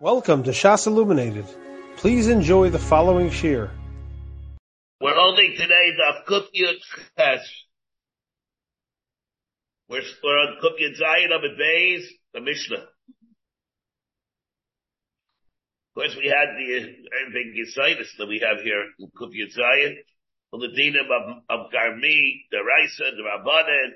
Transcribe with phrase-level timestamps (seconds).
[0.00, 1.44] Welcome to Shas Illuminated.
[1.96, 3.68] Please enjoy the following shir.
[5.00, 6.76] We're holding today the Kuf Yud
[7.18, 7.42] Ches.
[9.88, 12.76] We're, we're on Kuf Yud Zayin of Beis, the Mishnah.
[12.76, 12.86] Of
[15.96, 16.94] course, we had the
[17.26, 19.96] everything Yisaitis that we have here in Kuf Yud Zayin.
[20.52, 23.94] On the dinim of, of Garmi, the Raisa, the Rabbanan,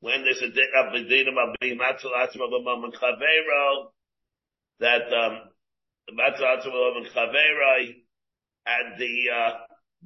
[0.00, 3.88] when there's a din of dinim of B'Mam and Chavero,
[4.80, 5.50] that um
[8.66, 9.52] and the uh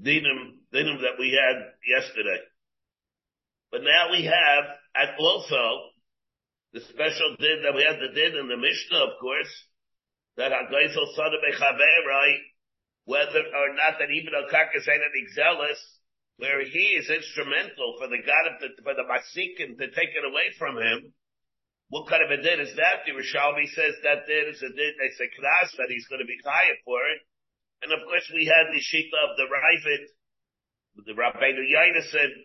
[0.03, 2.41] dinam dinam that we had yesterday.
[3.71, 4.65] But now we have
[4.95, 5.91] and also
[6.73, 9.53] the special din that we had the din in the Mishnah, of course,
[10.37, 12.31] that Hagaisel son of Chaverai,
[13.05, 15.81] whether or not that even a Karkas ain't zealous,
[16.37, 20.25] where he is instrumental for the God of the, for the Masikim to take it
[20.25, 21.13] away from him,
[21.89, 23.09] what kind of a din is that?
[23.09, 26.29] The Rishalmi says that din is a din, it's a knas that he's going to
[26.29, 27.21] be chayav for it.
[27.81, 30.05] And of course we had the shita of the Ravid,
[31.07, 32.45] the Rabbeinu Yainison,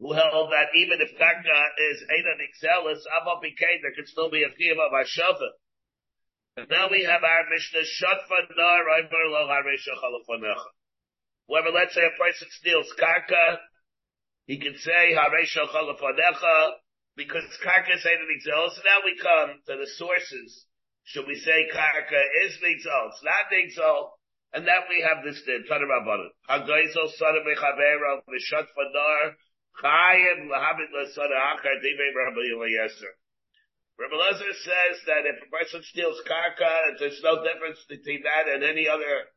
[0.00, 1.60] who held that even if Kaka
[1.92, 5.50] is Einan Exelis, Bikay, there could still be a Chiyam of Hashava.
[6.56, 10.72] And now we have our Mishnah, Shatfa Nar, Aibar Lo Haresha Chalafanecha.
[11.46, 13.60] Whoever, let's say a person steals Kaka,
[14.46, 16.70] he can say Haresha Chalafanecha,
[17.20, 18.72] because karka is an exalt.
[18.72, 20.64] So now we come to the sources.
[21.04, 24.16] Should we say karka is the exalt, not the exalt?
[24.56, 26.32] And that we have this din, Tana Rabbanan.
[26.48, 29.36] Hagoizel son of Fadar,
[29.84, 33.14] Chayim Lahabit Lasana Achar, Dive Rabbi Eliezer.
[34.00, 38.64] Rabbi Eliezer says that if a person steals karka, there's no difference between that and
[38.64, 39.28] any other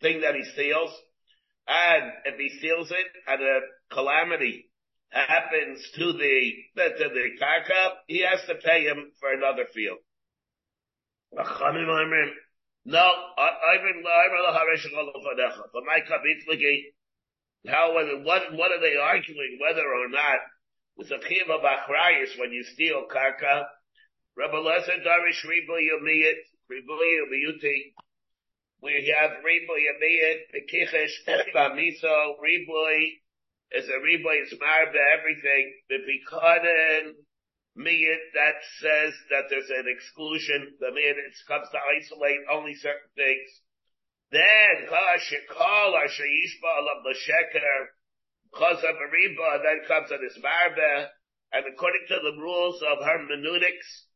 [0.00, 0.94] thing that he steals.
[1.66, 3.60] And if he steals it at a
[3.92, 4.67] calamity,
[5.10, 9.98] happens to the to the karka, he has to pay him for another field.
[12.84, 13.12] No,
[15.72, 16.00] But my
[17.66, 20.38] how what what are they arguing whether or not
[20.96, 23.64] with a chiva bachrayis when you steal karka?
[24.36, 27.92] Rabbi Lezer Darish Ribu Yomiyit, Ribu Yomiyuti.
[28.80, 32.72] We have Ribu Yomiyit, Bekichesh, Bamiso, Ribu
[33.72, 35.74] is a riboy is marba everything.
[35.88, 37.12] The bikaden
[37.76, 40.74] miyit that says that there's an exclusion.
[40.80, 43.50] The miyit it comes to isolate only certain things.
[44.32, 47.92] Then kashikal ashayishba alav l'sheker
[48.54, 49.62] chazav riba.
[49.62, 51.08] Then comes on his marba,
[51.52, 54.06] and according to the rules of hermeneutics,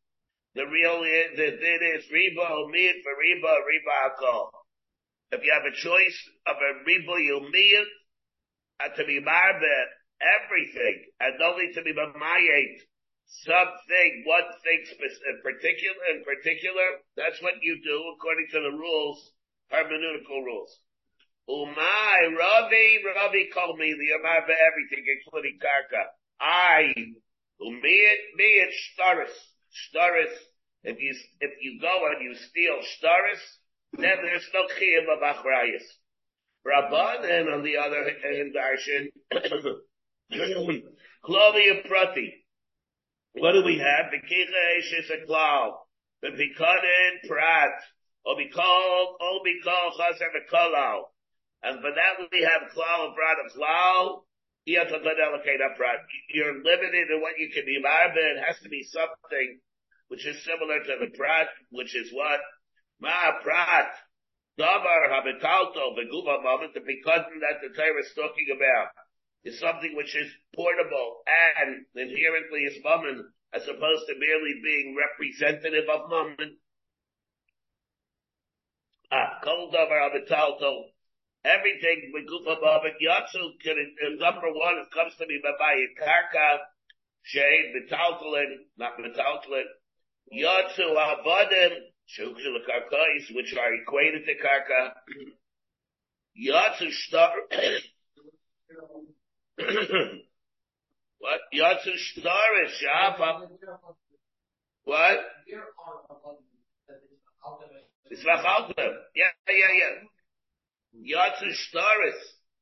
[0.55, 4.51] the real the thing is riba miyit for riba riba akol.
[5.33, 7.41] If you have a choice of a riba you
[8.81, 9.75] and to be marbe
[10.23, 12.81] everything, and only to be mamayet
[13.41, 19.33] something, one thing in particular, in particular, that's what you do according to the rules,
[19.73, 20.71] hermeneutical rules.
[21.49, 26.05] Umay, Ravi, Ravi called me the Marbe everything, including Karka.
[26.41, 26.95] I,
[27.61, 29.35] umiyit, miyit, staris,
[29.73, 30.35] staris.
[30.85, 33.43] If you, if you go and you steal staris,
[33.93, 35.87] then there's no chiyam of achrayas.
[36.67, 39.11] Rabbanan, on the other hand, Darshan,
[41.25, 42.45] Klavia Prati.
[43.35, 44.11] What do we have?
[44.11, 45.79] The Kicha is a cloud.
[46.21, 47.71] The Pikanin Prat.
[48.25, 48.39] Or or
[49.45, 51.03] be called Chaser Mekalau.
[51.63, 54.23] And for that we have Klau Prat of Klau.
[54.65, 54.85] You're
[56.63, 59.61] limited in what you can be but It has to be something
[60.07, 62.41] which is similar to the Prat, which is what?
[63.01, 63.93] Ma Prat.
[64.59, 68.89] Davar habetalto beguva moment, the pikatin that the Torah is talking about
[69.45, 75.89] is something which is portable and inherently is mammon, as opposed to merely being representative
[75.89, 76.59] of mammon.
[79.11, 80.93] Ah, kol davar habetalto.
[81.45, 83.77] Everything beguva moment, yatsu, can
[84.19, 86.59] number one, it comes to me by karka,
[87.23, 89.65] shade, betaltalin, not betaltalin,
[90.33, 94.93] yatsu abadim, Shukri karkais, which are equated to karka.
[96.37, 97.33] Yatsu star.
[101.19, 101.41] what?
[101.55, 103.49] Yatsu star is shapa.
[104.85, 105.19] What?
[108.11, 108.93] It's vachaltem.
[109.15, 109.95] Yeah, yeah, yeah.
[111.17, 112.21] Yatsu staris.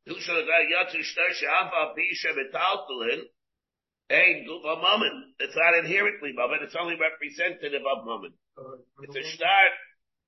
[0.08, 3.22] Yatsu star shapa pisha betaltalin.
[4.08, 5.34] Hey, gufa moment.
[5.38, 6.62] It's not inherently moment.
[6.62, 8.04] It's only representative of
[8.60, 8.84] moment.
[9.08, 9.74] It's a start.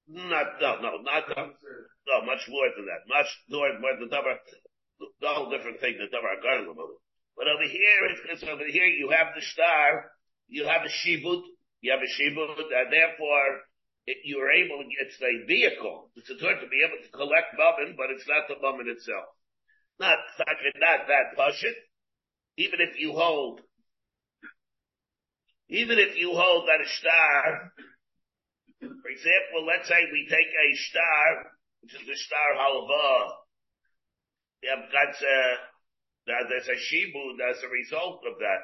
[0.09, 3.07] Not, no, no, not, no, much more than that.
[3.07, 4.37] Much more, more than Davar,
[4.99, 6.75] the whole different thing than Davar Garland.
[7.37, 8.01] But over here,
[8.31, 10.11] it's, over here, you have the star,
[10.49, 11.43] you have a shibud,
[11.81, 13.63] you have a shibud, and therefore,
[14.07, 16.11] it, you are able to, it's a vehicle.
[16.17, 19.31] It's a tool to be able to collect mammon, but it's not the mammon itself.
[20.01, 21.75] Not, not, not that pushing.
[22.59, 23.61] Even if you hold,
[25.71, 27.73] even if you hold that a star,
[28.83, 31.53] for example, let's say we take a star,
[31.83, 33.47] which is the star halva.
[34.63, 35.39] Yeah, that's a,
[36.27, 38.63] there's a shibud as a result of that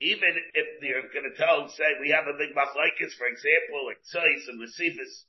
[0.00, 3.98] even if they're going to tell, say, we have a big machlaikis, for example, like
[4.06, 5.26] Tzais and Mesifis,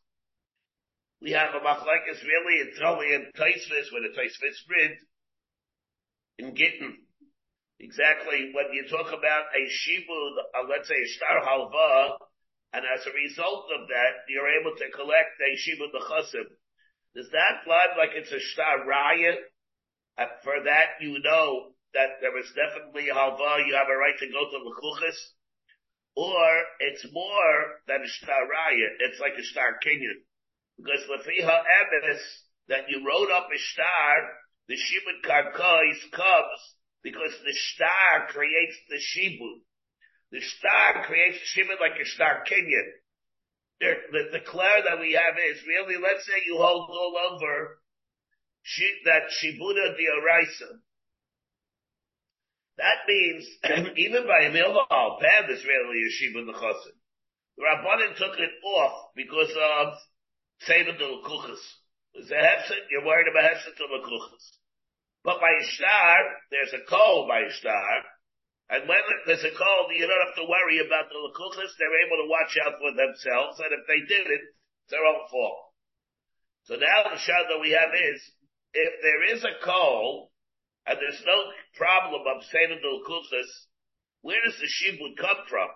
[1.21, 4.93] we have a machlaikis really, it's only in Taisvis, when a Taisvis read,
[6.37, 6.97] in Gittin.
[7.79, 12.17] Exactly, when you talk about a shibud, uh, let's say a star halva,
[12.73, 15.51] and as a result of that, you're able to collect a
[15.91, 16.05] the
[17.15, 18.39] Does that blood like it's a
[18.85, 19.33] raya?
[20.17, 24.17] And uh, for that, you know that there is definitely halva, you have a right
[24.19, 25.17] to go to lechuchas,
[26.15, 26.47] or
[26.79, 28.11] it's more than a
[28.45, 30.21] raya, it's like a star kinyan.
[30.77, 32.21] Because lefiha emes,
[32.67, 34.13] that you wrote up a star,
[34.67, 36.61] the shibud karkais comes
[37.01, 39.65] because the star creates the shibud.
[40.31, 42.89] The star creates shibud like a star kinyan.
[43.79, 47.79] The, the, the that we have is really, let's say you hold all over
[49.05, 50.79] that shibuda diaraisa.
[52.77, 53.47] That means,
[53.97, 56.95] even by a Milval, Pad is really a Shiva Nechosim.
[57.57, 59.93] The Rabbanin took it off because of
[60.61, 61.59] Seder de Lekuchas.
[62.13, 64.45] There's a Hefset, you're worried about Hefset to Lekuchas.
[65.25, 66.19] But by Ishtar,
[66.51, 68.03] there's a call by Ishtar,
[68.69, 72.21] and when there's a call, you don't have to worry about the Lekuchas, they're able
[72.21, 75.73] to watch out for themselves, and if they did it, it's their own fault.
[76.69, 78.21] So now the shot that we have is,
[78.77, 80.29] if there is a call,
[80.85, 81.39] and there's no
[81.81, 83.49] problem of saying the Kufas,
[84.21, 85.69] where does the shibud come from?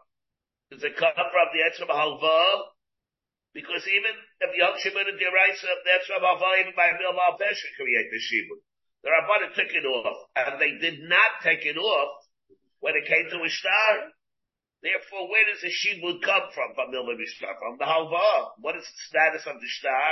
[0.69, 2.74] Does it come from the Etzem Halva?
[3.54, 7.68] Because even if the Shibud and the Raisa, the Etzem Halva, even by Mil Pesha
[7.78, 8.62] create the shibud.
[9.01, 12.23] The Rabbanah took it off, and they did not take it off
[12.83, 14.12] when it came to Ishtar.
[14.83, 17.56] Therefore, where does the shibud come from, from Mil Ishtar?
[17.56, 18.59] From the Halva.
[18.59, 20.12] What is the status of the Shtar?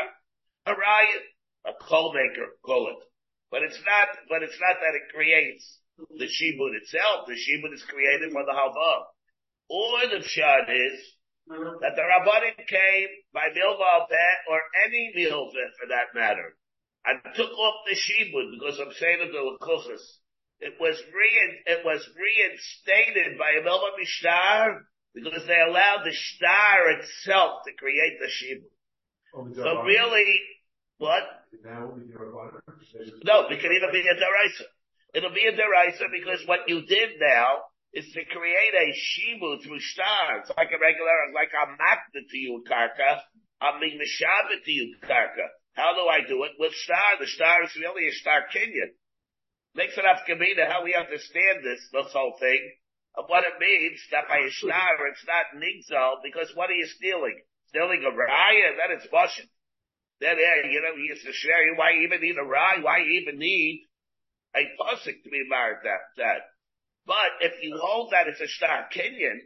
[0.71, 1.25] A riot.
[1.67, 3.03] A coal maker, call it.
[3.51, 7.27] But it's not, but it's not that it creates the shibud itself.
[7.27, 9.11] The shibud is created for the halva.
[9.67, 10.97] Or the pshat is
[11.51, 14.07] that the rabbanim came by milva
[14.47, 16.55] or any milva for that matter
[17.05, 20.20] and took off the shibud because I'm saying the lekuchas.
[20.61, 21.31] It was re
[21.65, 28.21] it was reinstated by a milva mishtar because they allowed the star itself to create
[28.21, 28.69] the shibud.
[29.33, 30.39] Oh, so really,
[30.99, 31.23] what?
[33.25, 34.67] No, it can even be a deraisa.
[35.15, 39.79] It'll be a deraisa because what you did now is to create a shimu through
[39.79, 43.19] stars, like a regular, like a magnet to you, karka.
[43.59, 45.49] I'm being mishabit to you, karka.
[45.73, 46.51] How do I do it?
[46.59, 47.17] With star.
[47.19, 48.93] The star is really a star kinyan.
[49.75, 52.59] Makes it up Kamina how we understand this, this whole thing,
[53.15, 56.87] of what it means that by a star it's not nigzal, because what are you
[56.87, 57.39] stealing?
[57.67, 59.47] Stealing a raya, then it's washing.
[60.19, 62.83] Then, you know, he used to share, why even need a rye?
[62.83, 63.87] Why even need
[64.55, 66.41] a pusik to be married that, that?
[67.07, 69.39] But if you hold that it's a star Kenyan,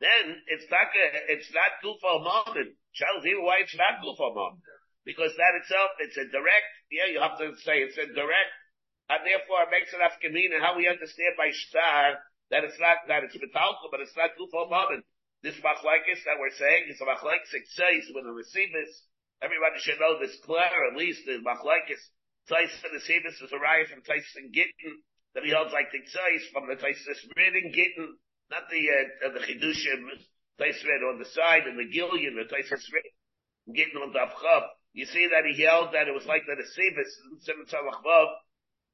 [0.00, 2.72] then it's not gonna, it's not gufo moment.
[2.96, 4.64] Tells even why it's not gufo moment.
[5.04, 8.52] Because that itself, it's a direct, yeah, you have to say it's a direct,
[9.10, 12.22] and therefore it makes it afkamina how we understand by star
[12.54, 15.04] that it's not, that it's metalka, but it's not gufo moment.
[15.42, 18.90] This machlaikis that we're saying is a machlaikis says when the receivers
[19.40, 22.04] Everybody should know this clear, at least the Machlaikis,
[22.48, 25.00] Tyson the Sebis is a riot from Tyson Gittin,
[25.32, 29.40] that he holds like the Tzais from the Tyson Ridden Gittin, not the, uh, the
[29.40, 30.12] Chidushim,
[30.58, 32.76] Tyson on the side, and the Gillian, the Tyson
[33.72, 34.68] Gittin on the Avchav.
[34.92, 38.28] You see that he held that it was like the Sebis, Simon Tzalachvav,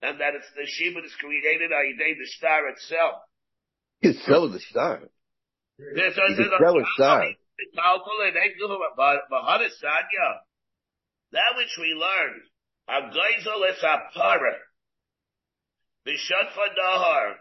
[0.03, 3.23] and that it's the Shibud is created Yidei the star itself.
[4.01, 5.01] You sell the star.
[5.79, 7.25] There's you can sell a star.
[11.33, 12.43] That which we learned,
[12.89, 14.57] a geisel is a para.
[16.07, 17.35] Bishot for dahar.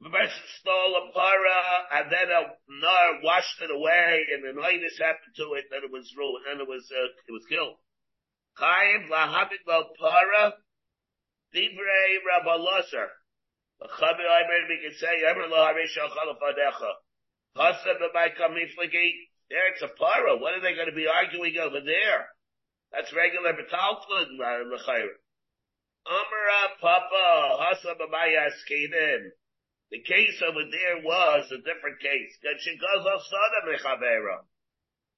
[0.00, 1.60] The person stole a para,
[1.92, 5.92] and then a nar washed it away, and the night happened to it, and it
[5.92, 7.76] was ruined, and it was, uh, it was killed.
[8.56, 10.54] Chaim lahabit val para,
[11.54, 13.08] divrei rabaloser.
[13.80, 16.92] The Chabi Iber, we can say, Ever lo harish al chalafadecha.
[17.56, 19.10] Hasa b'mayka miflagi.
[19.48, 20.36] There it's a para.
[20.36, 22.28] What are they going to be arguing over there?
[22.92, 25.08] That's regular betaltlin uh, l'chayr.
[26.06, 29.30] Amara papa hasa b'mayas kedim.
[29.90, 32.38] The case over there was a different case.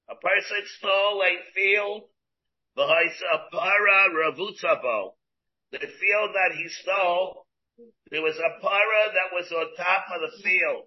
[0.09, 2.09] A person stole a field,
[2.75, 2.85] the
[3.51, 5.13] para ravutabo.
[5.73, 7.47] The field that he stole,
[8.11, 10.85] there was a para that was on top of the field.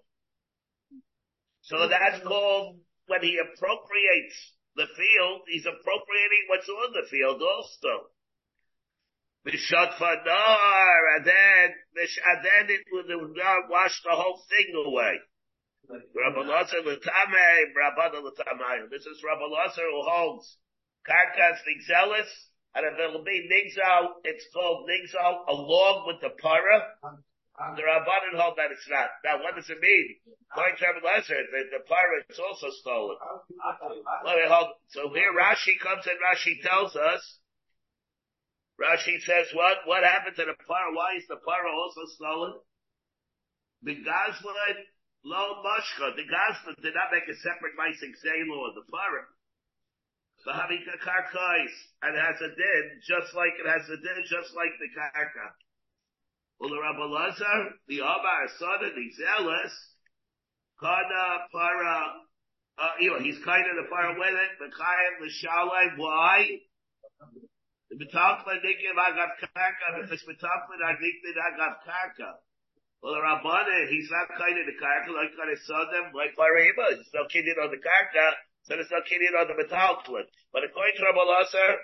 [1.67, 8.15] So that's called when he appropriates the field, he's appropriating what's on the field also.
[9.43, 15.19] Bishot Fadar, and then, and then it would not wash the whole thing away.
[15.89, 18.89] Rabbi Lazar Latame, Rabbi Latame.
[18.89, 20.57] This is Rabbi Lazar who holds
[21.07, 22.31] Karkas Nixelis,
[22.77, 26.93] and if it'll be Nixal, it's called Nixal along with the Para.
[27.01, 27.73] Uh-huh.
[27.73, 29.09] The Rabbanan hold that it's not.
[29.25, 30.21] Now, what does it mean?
[30.53, 33.17] According to Rabbi Lazar, the, the Para is also stolen.
[33.17, 37.41] Well, so here Rashi comes and Rashi tells us,
[38.77, 40.93] Rashi says, what, what happened to the Para?
[40.93, 42.61] Why is the Para also stolen?
[43.81, 44.77] The Gazlan,
[45.25, 49.25] Lo Mashka, the Gazlan did not make a separate Maisik Salo of the Para.
[50.47, 51.75] The Havika Karkais,
[52.07, 55.51] and has a din, just like it has a din, just like the Karka.
[56.63, 59.75] The Rabbi Lazar, the Amar, son of Nizelis,
[60.79, 62.23] Kana Para,
[62.79, 66.47] uh, you know, he's kind of the Para with it, Mechayim L'Shalai, why?
[67.91, 72.39] The B'tachla Nikim Agav Karka, if it's B'tachla Nikim Agav Karka.
[73.03, 76.39] Well, the Rabbana, he's not kind of the Karka, like kind of saw them, like
[76.39, 80.27] Parima, he's no kidding on the Karka, so it's no kidding on the B'tachla.
[80.51, 81.79] But according to Rabbi Lazar,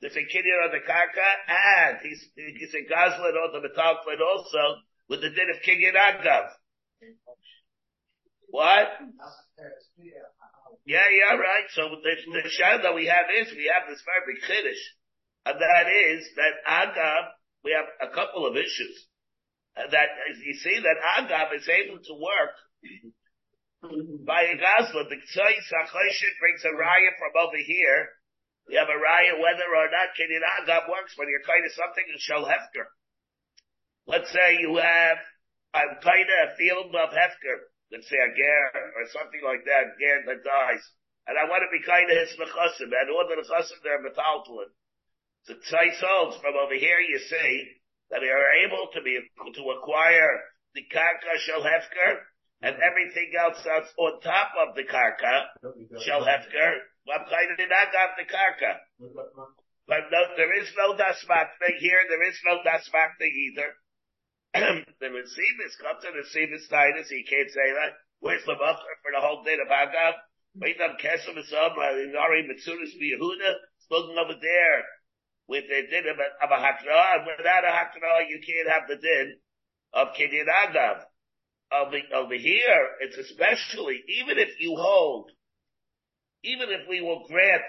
[0.00, 4.80] there's a kinyan on the karka, and he's, he's a gazlan on the metalflin also,
[5.12, 6.48] with the din of kinyan agav.
[8.48, 8.88] What?
[10.84, 11.68] Yeah, yeah, right.
[11.76, 14.82] So the, the shayla that we have is, we have this very big kiddush,
[15.44, 17.28] and that is that agav,
[17.62, 19.06] we have a couple of issues.
[19.76, 20.08] That,
[20.44, 22.56] you see that agav is able to work
[23.82, 24.22] Mm-hmm.
[24.22, 25.10] by a gazlan.
[25.10, 25.66] The tzayis
[26.38, 28.14] brings a raya from over here,
[28.70, 32.06] you have a raya whether or not Kinyan Agav works when you're kind of something
[32.06, 32.86] in Shel Hefker.
[34.06, 35.18] Let's say you have
[35.74, 37.58] a kind of a field of Hefker,
[37.90, 40.84] let's say a ger or something like that, ger that dies.
[41.26, 44.70] And I want to be kind of his nechasim, and all the nechasim they're metaltalin.
[45.50, 47.82] So tzais holds from over here you see
[48.14, 50.38] that they are able to be, to acquire
[50.78, 52.22] the karka shel hefker,
[52.62, 55.50] and everything else that's on top of the karka
[56.06, 58.72] shall hefker, the karka?
[59.86, 61.98] But no, there is no dasmakta here.
[62.08, 63.68] There is no dasmakta either.
[65.00, 67.10] the Receivers come to the Receivers Titus.
[67.10, 67.98] He can't say that.
[68.20, 70.14] Where's the buffer for the whole day of agav?
[70.54, 71.74] Wait up, Kesem is up.
[71.74, 74.84] Nari Mitsuris Yehuda spoken over there
[75.48, 76.60] with the din of a, of a.
[76.62, 79.40] And without a hakra, you can't have the din
[79.94, 81.02] of kinyan agav.
[81.72, 85.30] Over, over here, it's especially, even if you hold
[86.44, 87.62] even if we will grant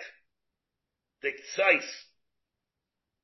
[1.21, 1.85] the tzais,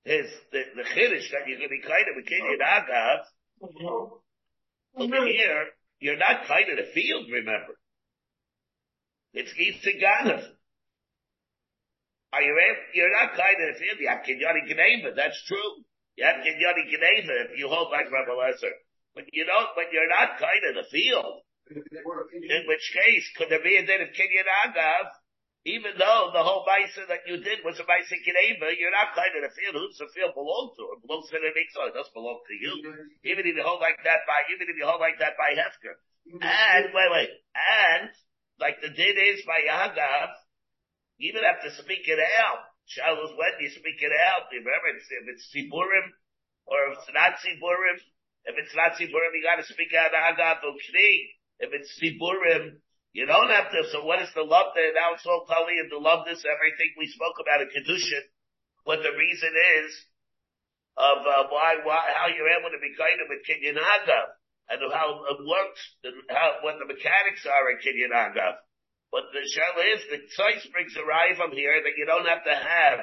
[0.04, 3.20] his, the, the chiddush that you're going to be kind of a kinyan agav,
[4.96, 5.66] over here,
[6.00, 7.74] you're not kind of the field, remember.
[9.34, 10.44] It's Ganav.
[12.32, 12.56] Are you,
[12.94, 15.84] you're not kind of the field, you have kinyani gneva, that's true.
[16.16, 18.74] You have kinyani gneva if you hold like Rabbi Lesser.
[19.16, 21.42] But you don't, but you're not kind of the field.
[21.70, 25.10] In which case, could there be a din of kinyan agav
[25.68, 29.36] even though the whole Maisa that you did was a Maisa Kineva, you're not kind
[29.36, 29.76] of the field.
[29.76, 30.96] Who's the field belong to?
[30.96, 31.92] It belongs to the Nixon.
[31.92, 32.74] It doesn't belong to you.
[33.28, 36.00] Even if you hold like that by, even if you hold like that by Hefker.
[36.32, 38.08] And, wait, wait, and,
[38.62, 40.32] like the din is by Yagav,
[41.20, 42.64] you even have to speak it out.
[42.88, 46.08] Shalos, when you speak it out, remember, if it's Siburim,
[46.66, 48.00] or if it's not Siburim,
[48.50, 51.38] if it's not Siburim, you gotta speak out Agav Ukshni.
[51.62, 52.82] If it's Siburim,
[53.14, 55.90] you don't have to, so what is the love that now it's all Tali and
[55.94, 58.26] the love this, everything we spoke about in Kedushin,
[58.86, 59.90] what the reason is
[60.98, 64.28] of uh, why, why, how you're able to be kind of with Kinyan Agav,
[64.70, 68.62] and how it works, and how, what the mechanics are in Kinyan Agav.
[69.10, 71.06] But the shell is, the Tzais brings a
[71.38, 73.00] from here that you don't have to have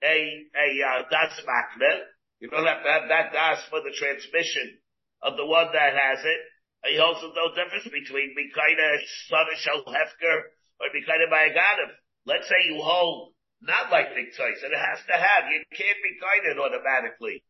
[0.00, 0.16] a,
[0.52, 2.08] a, uh, das makna.
[2.40, 4.78] You don't have to have that das for the transmission
[5.22, 6.40] of the one that has it.
[6.84, 8.88] He holds no difference between Mikaina
[9.26, 10.38] Sada Shel Hefker
[10.78, 11.90] or Mikaina Bayaganim.
[12.26, 15.48] Let's say you hold not like Tzais, and it has to have.
[15.50, 17.42] You can't be guided automatically.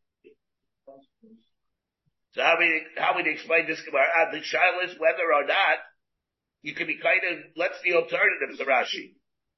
[2.31, 4.07] So how we how we explain this Gemara?
[4.07, 5.77] Uh, the child is whether or not
[6.61, 7.37] you can be kind of.
[7.55, 9.17] Let's the alternative to Rashi.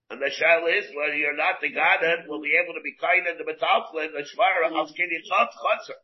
[0.10, 3.30] And the shayla is whether you're not the Gadan will be able to be kind
[3.30, 6.00] of the Metalflin, the Shmara, of Kinyan Chutzer.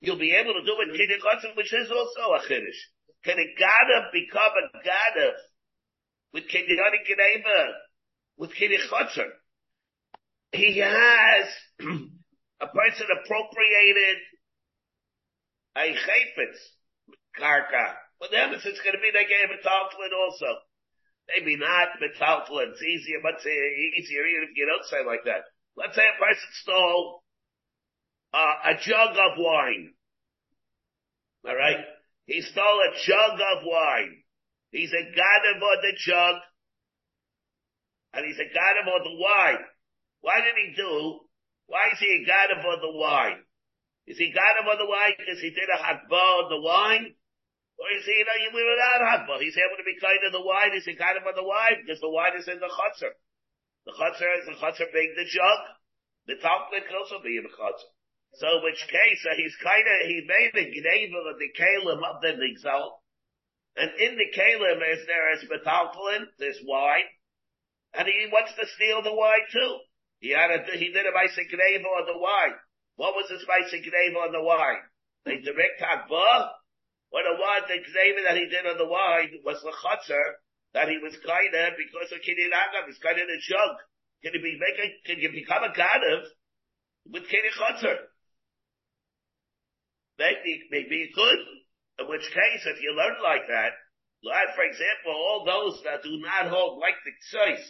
[0.00, 2.80] You'll be able to do it Kinyan Chatzim, which is also a Chiddush.
[3.24, 5.34] Can a Gadav become a Gadav
[6.32, 7.72] with Kinyan Kineva?
[8.36, 9.30] with Kiddush Chutzer.
[10.52, 11.46] He has
[11.80, 14.18] a person appropriated
[15.76, 16.58] a chayfetz
[17.38, 17.94] karka.
[18.20, 20.60] But then it's going to be they gave a talklin also.
[21.28, 22.72] Maybe not metaltlin.
[22.72, 25.46] It's easier, but it's easier even if you don't say like that.
[25.76, 27.22] Let's say a person stole
[28.34, 29.94] uh, a jug of wine.
[31.46, 31.84] All right,
[32.26, 34.22] he stole a jug of wine.
[34.70, 36.36] He's a god of the jug,
[38.14, 39.64] and he's a god of the wine.
[40.20, 41.20] Why did he do?
[41.66, 43.42] Why is he a god of the wine?
[44.06, 47.14] Is he god of the wine because he did a hakbah on the wine?
[47.80, 49.40] Or is he, you know, we without hakbah?
[49.40, 50.76] He's able to be kind of the wine.
[50.76, 53.16] Is he kind of the wine because the wine is in the chutzner?
[53.88, 55.60] The chutzner is the chutzner being the jug.
[56.30, 57.92] The talkman can also be in the chutzner.
[58.34, 62.00] So in which case, uh, he's kind of, he made the gneva of the kalim
[62.00, 63.02] of the nixal.
[63.76, 67.08] And in the kalim is there is metaltalin, there's wine.
[67.92, 69.78] And he wants to steal the wine too.
[70.20, 72.56] He had a, he did a basic gneva on the wine.
[72.96, 74.80] What was his basic gneva on the wine?
[75.24, 76.61] The direct hakbah?
[77.12, 80.40] Or the was the gneva that he did on the wine was the chutzner
[80.72, 83.76] that he was kind of, because of Kinyan Agam, he's kind of a jug.
[84.24, 86.20] Can he be making, can you become a of
[87.12, 88.08] with Kinyan Chutzner?
[90.16, 91.40] Maybe, maybe you could.
[92.00, 93.76] In which case, if you learn like that,
[94.24, 97.68] like for example, all those that do not hold like the choice,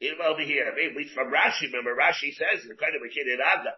[0.00, 3.12] even over here, I mean, we from Rashi, remember Rashi says, the kind of a
[3.12, 3.76] kid in Aga.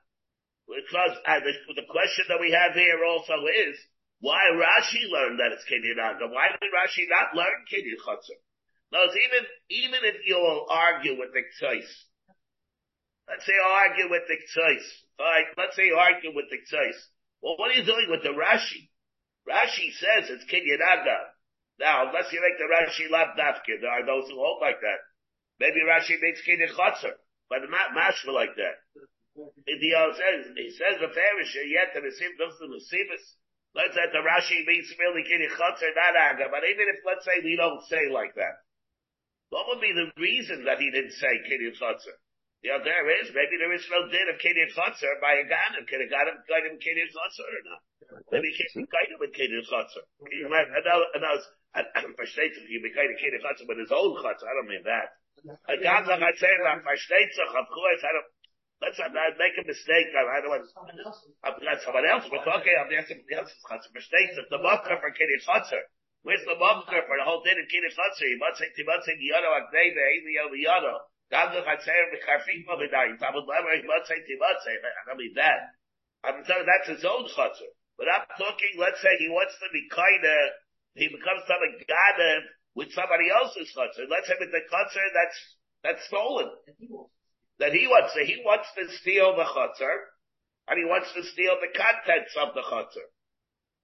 [0.70, 3.74] Because the, the question that we have here also is,
[4.20, 6.26] why Rashi learned that it's Kinyan Aga?
[6.32, 8.40] Why did Rashi not learn Kinyan Chutzner?
[8.92, 11.90] No, even, even if you'll argue with the choice,
[13.28, 14.88] let's say argue with the choice,
[15.20, 17.00] alright, let's say argue with the choice.
[17.42, 18.88] Well, what are you doing with the Rashi?
[19.44, 21.36] Rashi says it's Kinyan Aga.
[21.78, 25.00] Now, unless you make the Rashi lab dafkin, there are those who hold like that.
[25.60, 27.20] Maybe Rashi makes Kinyan Chutzner,
[27.50, 28.80] but not mashma like that.
[29.36, 33.36] The says, he says the Farish, yet the Nesiv does the Nesivus.
[33.76, 37.44] Let's say the Rashi means really Kinyan Chutzner, not Aga, but even if, let's say,
[37.44, 38.64] we don't say like that.
[39.52, 42.16] What would be the reason that he didn't say Kinyan Chutzner?
[42.64, 43.28] Yeah, there is.
[43.36, 45.84] Maybe there is no din of Kinyan Chutzner by a Ganim.
[45.84, 47.84] Can a Ganim guide him Kinyan Chutzner or not?
[48.32, 50.08] Maybe he can't be guide him with Kinyan Chutzner.
[51.76, 51.84] I
[52.16, 54.48] versteht sich, he be kind of Kinyan Chutzner with his own Chutzner.
[54.48, 55.20] I don't mean that.
[55.68, 58.24] A Ganim, I say that, versteht sich, of course, I don't,
[58.82, 60.12] let's not make a mistake.
[60.12, 60.68] I, I don't want,
[61.44, 63.92] I'm not someone else, but okay, I'm asking somebody else's Chutzner.
[63.94, 65.84] Versteht sich, the Mokker for Kinyan Chutzner.
[66.22, 67.66] Where's the Mokker for the whole din of?
[67.70, 67.78] He
[68.38, 71.06] must say, he must say, Yodo, Akneve, Elio, Yodo.
[71.30, 73.18] God the Chatzer b'charfik b'vidayim.
[73.18, 74.78] Talmud lever himatzei timatzei.
[74.78, 75.74] I don't mean that.
[76.22, 77.70] I'm telling that's his own chutzner.
[77.98, 80.36] But I'm talking, let's say he wants to be kinda,
[80.94, 82.42] he becomes something ganav
[82.74, 84.06] with somebody else's chutzner.
[84.10, 85.38] Let's say with the chutzner that's,
[85.82, 86.50] that's stolen.
[87.58, 89.96] That he wants to, he wants to steal the chutzner,
[90.68, 93.08] and he wants to steal the contents of the chutzner.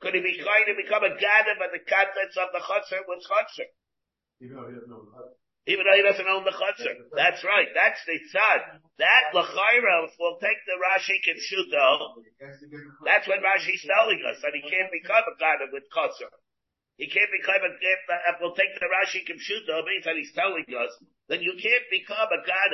[0.03, 3.25] Could he be kind to become a ganav and the contents of the chutzner was
[3.25, 3.71] chutzner?
[4.43, 5.39] Even though he doesn't know the husband.
[5.71, 7.07] Even though he doesn't own the chutzner.
[7.15, 7.71] That's right.
[7.71, 8.83] That's the tzad.
[8.99, 12.19] That l'chayra will take the Rashi Kinshuto.
[13.07, 16.35] That's what Rashi's telling us, that he can't become a god with chutzner.
[16.99, 20.93] He can't become a, if we'll take the Rashi Kinshuto, means that he's telling us,
[21.31, 22.73] that you can't become a god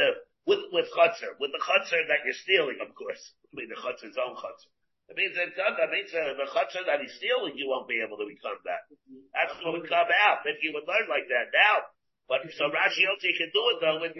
[0.48, 1.36] with, with chutzner.
[1.36, 3.20] With the chutzner that you're stealing, of course.
[3.52, 4.72] I mean, the chutzner's own chutzner.
[5.12, 8.16] It means that that means that the chutzner that he's stealing, you won't be able
[8.20, 8.88] to become that.
[9.32, 11.48] That's what would come out if you would learn like that.
[11.52, 11.92] Now,
[12.28, 14.12] but so Rashi Yotzi can do it though with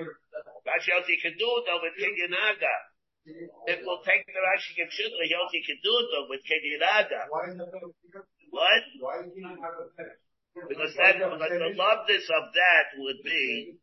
[0.65, 2.77] Rashi Yotzi can do it though with Kenyanaga.
[3.69, 7.29] It will take the Rashi and Shudra Yotzi can do it though with Kenyanaga.
[7.29, 7.69] Why is that?
[8.49, 8.83] What?
[9.01, 10.17] Why does he not have a pet?
[10.57, 13.77] Because then but the loveness of that would be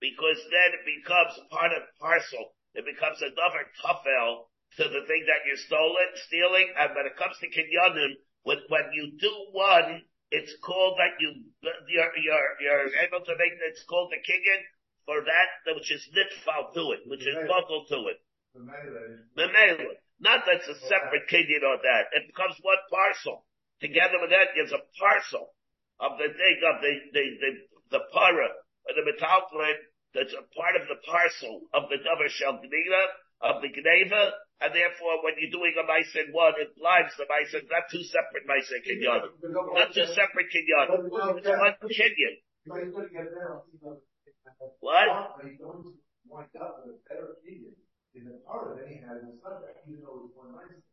[0.00, 2.56] because then it becomes part of parcel.
[2.74, 7.18] It becomes a another tafel to the thing that you're stolen, stealing, and when it
[7.18, 12.86] comes to kinyanim, when, when you do one, it's called that you, you're, you're, you're
[13.02, 14.62] able to make, it's called the kinyan
[15.04, 18.22] for that which is nitfal to it, which is buckle to it.
[18.54, 19.98] The melee.
[20.20, 22.14] Not that's a separate kinyan or that.
[22.14, 23.44] It becomes one parcel.
[23.80, 25.50] Together with that gives a parcel
[25.98, 27.50] of the thing of the, the, the,
[27.98, 28.48] the para,
[28.86, 29.80] or the metalplane
[30.14, 34.22] that's a part of the parcel of the davar shel of the gneva,
[34.60, 37.88] and therefore, when you're doing a mice in one, it blinds the mice in not
[37.88, 39.24] two separate mice in kinyan.
[39.72, 41.00] Not two separate kinyan.
[41.00, 42.34] It's one kinyan.
[42.68, 43.64] But he's going to get better.
[44.84, 45.08] What?
[45.40, 45.96] But he's going to
[46.28, 47.72] wind up with a better opinion
[48.12, 50.84] in the part that he has in the subject, even though it's one nice.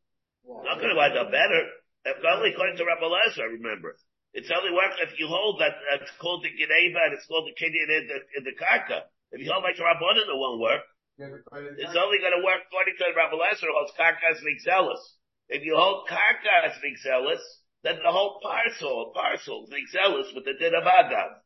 [0.48, 1.62] Not going to wind up better.
[2.08, 4.00] Only according to Rabbi Lezer, remember.
[4.38, 7.58] It's only work if you hold that it's called the Geneva and it's called the
[7.58, 9.10] Kinyan in the, in the Karka.
[9.34, 10.86] If you hold like Rabbanan, it won't work.
[11.18, 15.02] It's only going to work according to Rabbi who holds karkas vixelis.
[15.50, 17.42] If you hold karkas vixelis,
[17.82, 21.42] then the whole parcel, parcel vixelis with the din of Agav.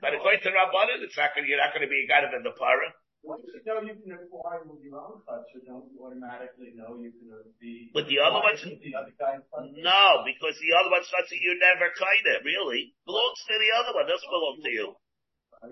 [0.00, 2.32] But according to Rabbanan, it's not going, you're not going to be a god of
[2.32, 2.96] the parah.
[3.24, 7.08] Once you know you can acquire with your own culture, don't you automatically know you
[7.08, 7.88] can be.
[7.96, 8.60] With the other ones?
[8.60, 9.40] The other guy's?
[9.80, 12.92] No, because the other one's not you never kind of, really.
[13.08, 14.92] Belongs to the other one, doesn't belong to you.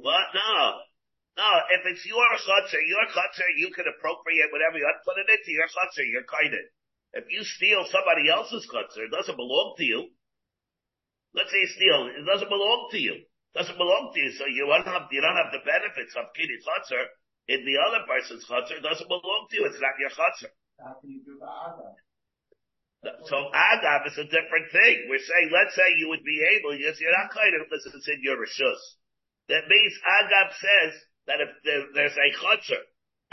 [0.01, 0.33] What?
[0.33, 0.81] No.
[1.37, 5.29] No, if it's your chutzner, your chutzner, you can appropriate whatever you want, put it
[5.29, 6.65] into your chutzner, you're kind of.
[7.21, 10.09] If you steal somebody else's chutzner, it doesn't belong to you.
[11.37, 13.29] Let's say you steal, it doesn't belong to you.
[13.29, 16.33] It doesn't belong to you, so you don't have, you don't have the benefits of
[16.33, 17.13] kitty chutzner
[17.49, 20.53] in the other person's chutzner, it doesn't belong to you, it's not your chutzner.
[20.79, 21.95] How can you do the Adam?
[23.03, 25.11] So Agav is a different thing.
[25.11, 28.07] We're saying, let's say you would be able, yes, you're not kind of, because it's
[28.07, 28.79] in your Rishus.
[29.51, 30.93] That means Agav says
[31.27, 32.83] that if there, there's a chutzner,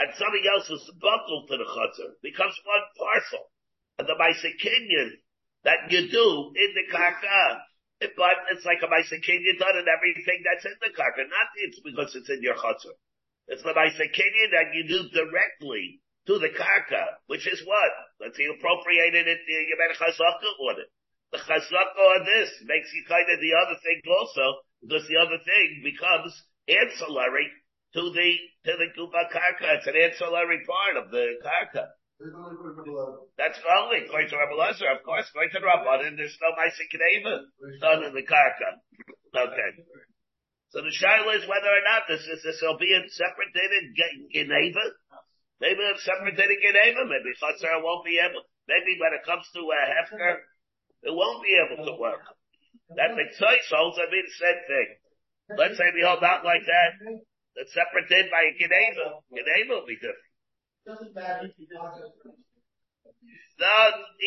[0.02, 3.46] and somebody else is buckled to the chutzner, becomes one parcel.
[4.02, 5.22] And the Maisakinyan
[5.62, 7.62] that you do in the karka,
[8.00, 11.78] it, but it's like a Maisakinyan done in everything that's in the karka, not it's
[11.78, 12.98] because it's in your chutzner.
[13.50, 15.98] It's the Maisakinyan that you do directly
[16.30, 17.90] to the karka, which is what?
[18.22, 20.90] Let's say you appropriated it, you made a chazaka on it.
[21.34, 25.42] The chazaka on this makes you kind of the other thing also, because the other
[25.42, 26.30] thing becomes
[26.70, 27.50] ancillary
[27.98, 28.28] to the,
[28.70, 29.82] to the kuba karka.
[29.82, 31.90] It's an ancillary part of the karka.
[33.34, 38.04] That's only going to Rabbi Lezer, of course, going to Rabbanan, there's no Maisikadeva done
[38.04, 38.78] in the karka.
[39.34, 39.70] Okay.
[40.70, 43.90] So the shaila is whether or not this is, this will be a separate in
[44.30, 44.84] Geneva.
[45.58, 49.60] Maybe a separate in Geneva, maybe Chatzar won't be able, maybe when it comes to
[49.66, 50.46] uh, a Hefker,
[51.04, 52.22] it won't be able to work.
[52.94, 54.88] That the choice holds, I mean, the same thing.
[55.58, 56.90] Let's say we hold out like that,
[57.58, 60.30] the separate din by Geneva, Geneva will be different.
[60.86, 61.66] Doesn't matter if you.
[63.60, 63.76] No,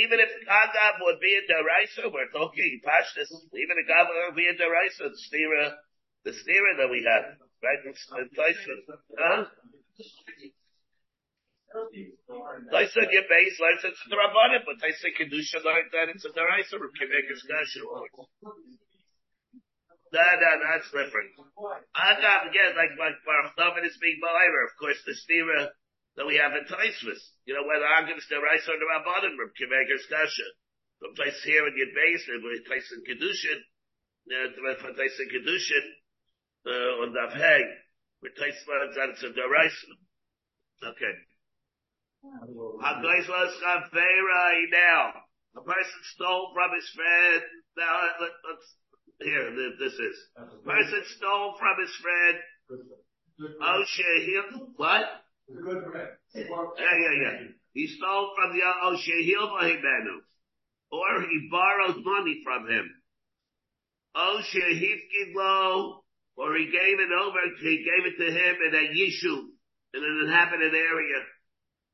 [0.06, 4.46] even if Agav would be in Deraisa, we're talking Pashtus, even if Agav would be
[4.46, 5.74] in Deraisa, the stira,
[6.24, 7.82] the stira that we have, right?
[7.84, 7.94] In
[8.32, 8.80] Tyson.
[9.20, 9.46] Huh?
[11.74, 16.88] Your base, like it's a Rabbanim, but Tyson Kedusha learned that it's a Deraisa, we
[16.94, 17.36] can make a.
[20.14, 21.34] No, no, that's different.
[21.98, 25.74] Agav, again, like, like Baruch David is being Ba'ira, of course, the stira
[26.14, 27.18] that we have in Taisvis.
[27.50, 30.54] You know, whether Agav is the Reis or the Rabbanim, we can make a discussion.
[31.02, 32.38] From place here in your base, or
[32.70, 33.66] place in Kedushin,
[34.30, 34.54] uh,
[36.66, 37.62] Uh, on the Hey,
[38.22, 39.92] where Tais learns that it's a Deraisa.
[40.84, 41.16] Okay.
[42.24, 45.14] Hagais was Chavera now.
[45.56, 47.44] A person stole from his friend.
[47.78, 48.68] Now, let, let's,
[49.20, 50.18] here, this is.
[50.38, 52.38] A Person stole from his friend.
[53.62, 55.04] Oh, Shehil, what?
[55.48, 56.10] Good friend.
[56.34, 57.48] Yeah, yeah, yeah.
[57.74, 60.24] He stole from the uh, Oh, Shehil Bahimenu.
[60.92, 62.90] Or he borrowed money from him.
[64.16, 66.03] Shehifkid Lo,
[66.36, 69.36] or he gave it over, he gave it to him in a Yishu,
[69.94, 71.20] in an inhabited area.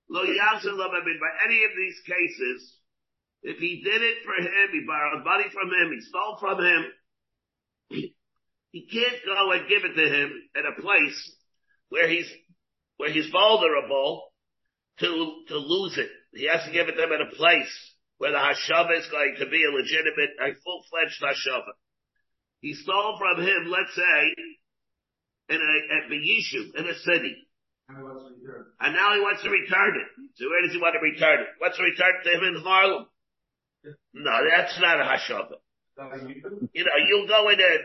[0.10, 2.80] Lo mean, by any of these cases,
[3.44, 6.86] if he did it for him, he borrowed money from him, he stole from him,
[8.72, 11.36] he can't go and give it to him in a place
[11.90, 12.30] where he's,
[12.98, 14.24] where he's vulnerable
[15.00, 16.10] to, to lose it.
[16.34, 17.72] He has to give it to him in a place
[18.18, 21.74] where the hashava is going to be a legitimate, a full-fledged hashava.
[22.62, 24.20] He stole from him, let's say,
[25.50, 27.48] in a, at in a city.
[27.90, 30.10] And now he wants to return it.
[30.36, 31.48] So where does he want to return it?
[31.58, 33.08] What's returned to him in Harlem.
[34.14, 35.58] No, that's not a hashava.
[36.74, 37.80] You know, you'll go in there.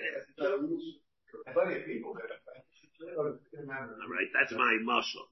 [1.53, 2.15] Plenty of people.
[3.17, 3.33] All
[4.11, 5.29] right, that's my muscle.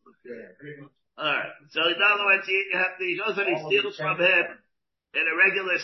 [1.19, 1.53] All right.
[1.71, 4.45] So in other words, he, have, he goes and he steals from him
[5.15, 5.77] in a regular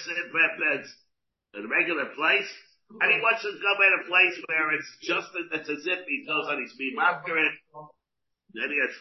[1.54, 2.50] in a regular place,
[2.88, 6.24] and he wants to go in a place where it's just it's as if he
[6.24, 7.52] goes on his beam after it.
[8.56, 8.96] Then he has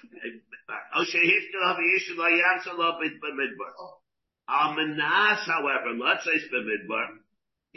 [1.95, 3.71] issue la yansa lo bit b'midbar.
[4.51, 7.23] Amanas, however, let's say it's b'midbar.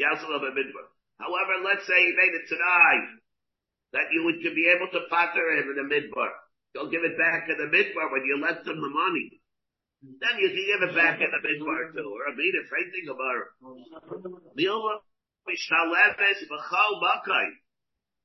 [0.03, 0.91] Yansa lo b'midbar.
[1.23, 3.23] However, let's say he made it tonight
[3.93, 6.31] that you would be able to patter him in the midbar.
[6.75, 9.41] You'll give it back in the midbar when you lent them the money.
[10.03, 13.07] Then you can give it back in the midbar too, or a mean if anything
[13.15, 13.51] about it.
[15.47, 17.47] Milva Mishaleves B'chal Bakai.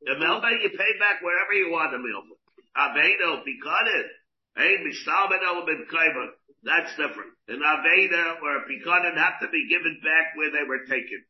[0.02, 2.36] The Milva you pay back wherever you want the Milva.
[2.78, 4.08] Aveda Pikanin.
[4.56, 6.28] Hey, Mishtalbeno B'Kaiva.
[6.64, 7.32] That's different.
[7.48, 11.24] An Aveda or a Pikanin have to be given back where they were taken.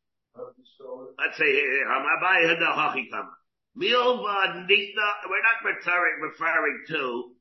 [1.18, 1.44] Let's say
[1.86, 3.30] Hamabai Hada Hachikama.
[3.76, 7.32] Milva Nita, we're not referring, referring to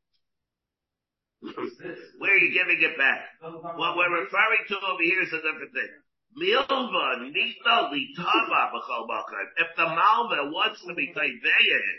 [2.18, 3.22] where are you giving it back?
[3.42, 5.92] What we're referring to over here is a different thing.
[6.36, 9.44] Milva Nita Litava B'chol Bakar.
[9.58, 11.96] If the Malva wants to be Tayveyed,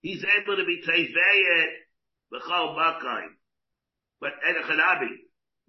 [0.00, 1.68] he's able to be Tayveyed
[2.32, 3.24] B'chol Bakar.
[4.20, 5.10] But Edechanabi,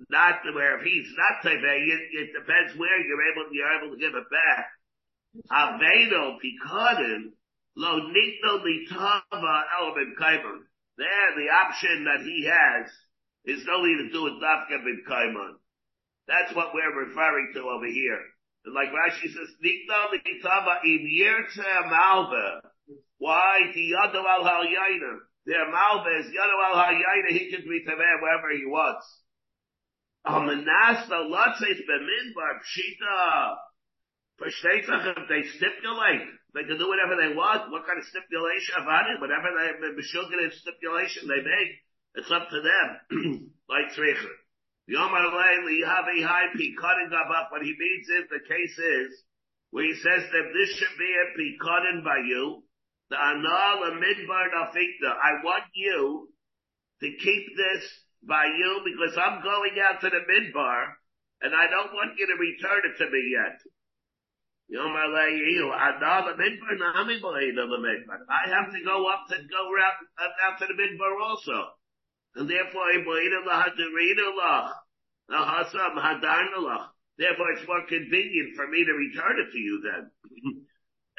[0.10, 4.16] not where if he's not Tayveyed, it depends where you're able, you're able to give
[4.16, 4.68] it back.
[5.52, 7.32] Aveno Pikadin,
[7.76, 10.60] Lo Nito Litava Element Kaiman.
[10.98, 12.90] There, the option that he has
[13.46, 15.56] is only to do with Dafka bin Kaiman.
[16.30, 18.22] That's what we're referring to over here.
[18.66, 22.70] And like Rashi says, Nito Litava Im Yirtze Malva.
[23.18, 23.74] Why?
[23.74, 25.26] The Yadu al Halyayna.
[25.50, 27.30] Their Malva is Yadu al Halyayna.
[27.34, 29.10] He can be Taveh wherever he wants.
[30.28, 33.56] Amenasta Latzes Bemidbar Pshita.
[34.38, 37.72] For Shteitach, if they stipulate, they can do whatever they want.
[37.72, 39.20] What kind of stipulation it?
[39.20, 41.72] Whatever they, Meshugin stipulation they make,
[42.16, 43.52] it's up to them.
[43.70, 44.32] like Tzricher.
[44.90, 45.14] What
[47.62, 49.24] he means is, the case is,
[49.70, 52.64] where he says that this should be a picotting by you,
[53.10, 55.14] the anal midbar nafikta.
[55.14, 56.34] I want you
[57.02, 60.96] to keep this by you because I'm going out to the midbar
[61.42, 63.62] and I don't want you to return it to me yet.
[64.72, 64.76] I
[68.50, 69.98] have to go up to go out,
[70.46, 71.79] out to the midbar also.
[72.36, 72.92] And therefore,
[77.18, 80.12] therefore it's more convenient for me to return it to you then.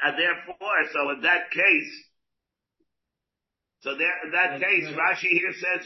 [0.03, 2.11] and therefore, so in that case,
[3.81, 5.83] so there, in that case, Rashi here says,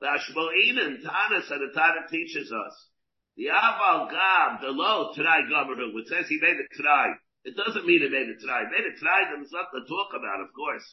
[0.00, 2.88] The Ashmo'inan, Tana, so the Tana teaches us.
[3.36, 7.14] The Aval Gab, the low Trai government, which says he made it Trai.
[7.44, 8.70] It doesn't mean he made it Trai.
[8.70, 10.84] Made it Trai, there's nothing to talk about, of course.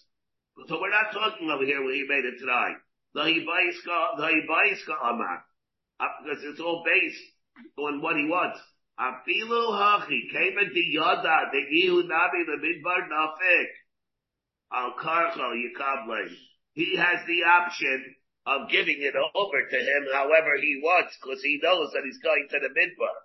[0.68, 2.76] So we're not talking over here where he made it Trai.
[3.14, 5.44] The Hibaiska, the Hibaiska Amar.
[6.00, 7.24] Uh, because it's all based
[7.78, 8.60] on what he wants.
[9.00, 13.72] Afilu Hachi, came at the Yoda, the Ihu Nabi, the Midbar Nafik.
[14.72, 16.28] Al Karcho Yikable.
[16.74, 21.60] He has the option of giving it over to him however he wants, because he
[21.62, 23.16] knows that he's going to the midbar.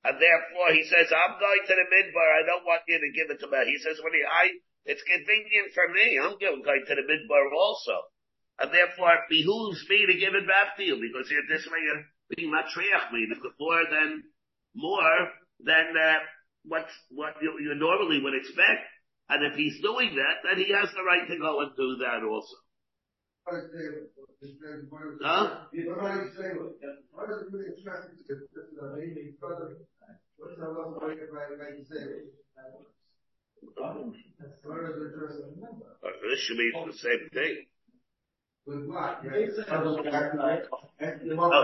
[0.00, 3.28] And therefore he says, I'm going to the midbar, I don't want you to give
[3.28, 3.68] it to me.
[3.68, 4.48] He says, when he, I,
[4.88, 8.08] it's convenient for me, I'm going to the midbar also.
[8.64, 11.84] And therefore it behooves me to give it back to you, because you're this way
[11.84, 13.28] you're being matriach me,
[13.60, 14.24] more than,
[14.72, 15.16] more
[15.60, 16.20] than, uh,
[16.64, 18.88] what's, what you, you normally would expect.
[19.28, 22.24] And if he's doing that, then he has the right to go and do that
[22.24, 22.56] also.
[25.22, 25.66] Huh?
[36.22, 37.66] This should be the same thing.
[38.68, 38.74] Oh,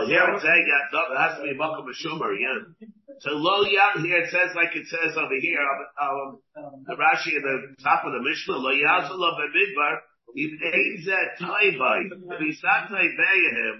[0.06, 2.86] here it's saying that has to be Makkah Meshumer, yeah.
[3.20, 5.60] So low yam here it says like it says over here,
[6.02, 6.40] um,
[6.86, 10.00] the Rashi at the top of the Mishnah, lo yazul of midbar,
[10.34, 13.76] if ain't that taivai, if he's not taivayahim,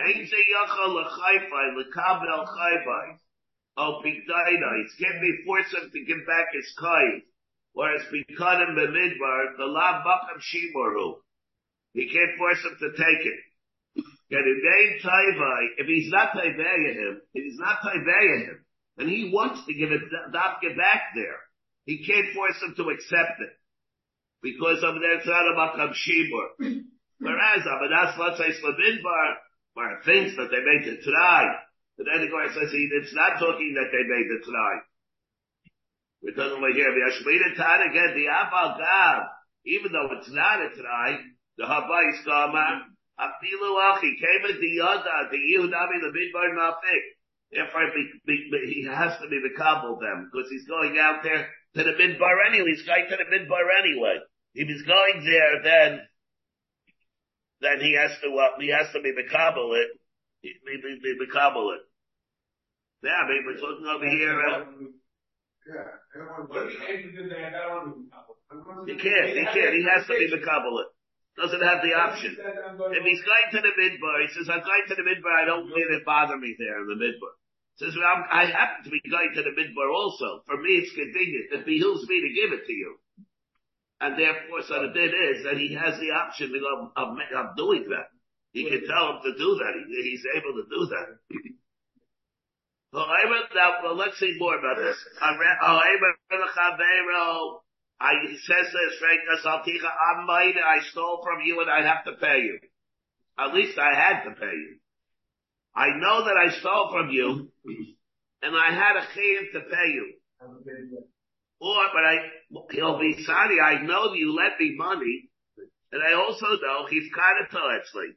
[0.00, 3.18] ain't ze yachal l'chayfai, l'kabel chayfai,
[3.76, 7.22] oh, pigdaina, he can't be forced him to give back his kai,
[7.72, 11.16] whereas pikadim b'midbar, the la bakam shimaru,
[11.92, 13.40] he can't force him to take it.
[14.28, 18.58] Get in name taivai, if he's not taivayahim, if he's not taivayahim,
[18.98, 20.00] and he wants to give it,
[20.32, 21.38] not get back there,
[21.84, 23.52] he can't force him to accept it
[24.42, 26.82] because of the Tzara Makam Shibur.
[27.18, 29.28] Whereas Abadas let's say Slabinbar,
[29.74, 31.56] where it thinks that they made the try.
[31.96, 34.74] But then the Gemara says it's not talking that they made the try.
[36.22, 39.22] We're talking about here, the Ashmita Tad again, the Abal Gav,
[39.64, 41.18] even though it's not a try,
[41.56, 42.84] the Habayis Gama,
[43.18, 47.04] Afilu Achi, came at the Yada, the Yehudabi, the Midbar Nafik.
[47.52, 47.92] Therefore,
[48.26, 52.36] he has to be the Kabul them, because he's going out there to the Midbar
[52.48, 54.16] anyway, he's going to the Midbar anyway.
[54.54, 56.00] If he's going there, then,
[57.60, 59.88] then he has to, uh, he has to be Mikabel it.
[60.42, 61.82] Be, be, be Mikabel it.
[63.04, 64.64] Yeah, I mean, we're talking over here, uh,
[68.86, 70.88] you can't, he can't, he has to be Mikabel it.
[71.36, 72.32] Doesn't have the option.
[72.32, 75.68] If he's going to the midbar, he says, I'm going to the midbar, I don't
[75.68, 77.36] let it bother me there in the midbar.
[77.76, 80.40] Says, well, I'm, I happen to be going to the midbar also.
[80.46, 81.52] For me, it's convenient.
[81.52, 82.96] It behooves me to give it to you.
[84.00, 87.84] And therefore, so the bit is that he has the option of, of, of doing
[87.88, 88.08] that.
[88.52, 89.72] He can tell him to do that.
[89.76, 91.20] He, he's able to do that.
[92.96, 93.04] Now,
[93.82, 94.96] well, let's see more about this.
[97.98, 102.58] I, he says this, I stole from you and I have to pay you.
[103.38, 104.78] At least I had to pay you.
[105.76, 107.52] I know that I stole from you
[108.42, 110.14] and I had a chiyuv to pay you.
[111.60, 112.16] Or, but I,
[112.72, 115.28] he'll be sorry, I know that you lent me money
[115.92, 118.12] and I also know he's kind of actually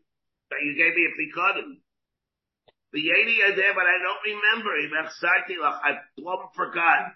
[0.49, 1.79] that you gave me a pikadon.
[2.91, 4.73] The eighty are there, but I don't remember.
[4.81, 4.91] Him.
[4.97, 7.13] I plumb forgot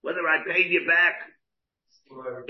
[0.00, 1.20] whether I paid you back.
[2.08, 2.42] Though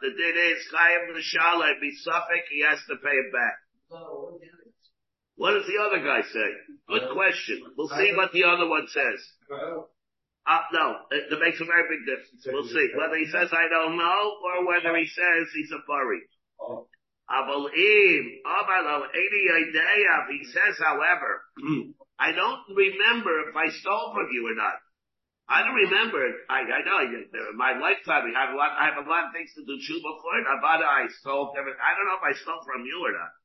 [0.00, 3.60] the din is chayim l'shalem, be suffix, he has to pay it back.
[5.40, 6.50] What does the other guy say?
[6.84, 7.64] Good question.
[7.72, 9.20] We'll see what the other one says.
[10.44, 12.44] Uh, no, it, it makes a very big difference.
[12.44, 12.92] We'll see.
[12.92, 16.28] Whether he says I don't know, or whether he says he's a furry.
[17.24, 21.40] Avalim, Abalo, Edi Ideav, he says, however,
[22.20, 24.76] I don't remember if I stole from you or not.
[25.48, 26.20] I don't remember.
[26.52, 28.76] I, I know in my lifetime I have a lot.
[28.76, 30.44] I have a lot of things to do tshuva for it.
[30.52, 31.56] Avada, I stole.
[31.56, 33.39] I don't know if I stole from you or not.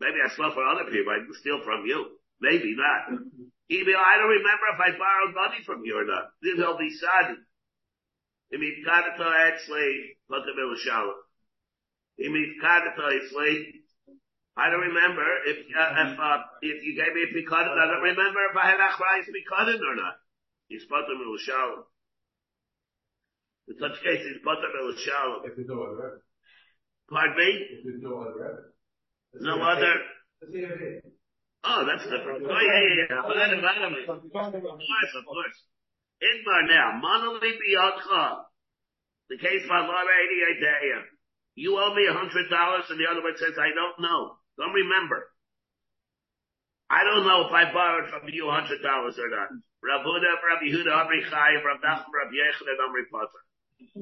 [0.00, 1.12] Maybe I stole from other people.
[1.12, 2.20] I didn't steal from you.
[2.40, 3.20] Maybe not.
[3.68, 6.30] Even I don't remember if I borrowed money from you or not.
[6.42, 7.34] This will be sad.
[8.50, 10.54] If you got it to actually put the
[10.84, 11.14] shower.
[12.18, 13.02] If you got it to
[14.56, 17.76] I don't remember if uh, if uh, if you gave me a pikadon.
[17.76, 20.16] I don't remember if I had a achrayis pikadon or not.
[20.68, 21.84] He's potem el shalom.
[23.68, 25.44] In such case, he's potem el shalom.
[25.44, 26.24] If there's no other evidence.
[27.10, 27.50] Pardon me?
[27.68, 28.75] If there's no other evidence.
[29.34, 29.94] No other.
[30.40, 31.12] Let's see if it is.
[31.66, 32.46] Oh, that's different.
[32.46, 33.22] Oh, yeah, yeah, yeah.
[33.26, 33.66] But then, of
[34.06, 35.58] course, of course.
[36.22, 38.46] Igmar now, monoli biyotcha.
[39.28, 41.02] The case by law 88 day.
[41.56, 44.38] You owe me a hundred dollars and the other one says, I don't know.
[44.56, 45.26] Don't remember.
[46.88, 49.50] I don't know if I borrowed from you a hundred dollars or not.
[49.82, 53.42] Rav Huda, Rav Yehuda, Amri Chayev, Rav Nachman, Rav Yechon, and Amri Potter.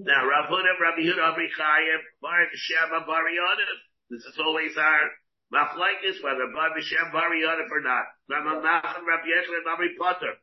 [0.05, 3.81] Now, Rav Huda, Rav Yehuda, Amri Chayev, Bar Shema, Bar Yonif.
[4.11, 5.05] This is always our
[5.49, 8.05] machlekes, whether Bar Shem, Bar Yonif or not.
[8.29, 10.37] Rav Nachman, Yechon, and Amri Potter.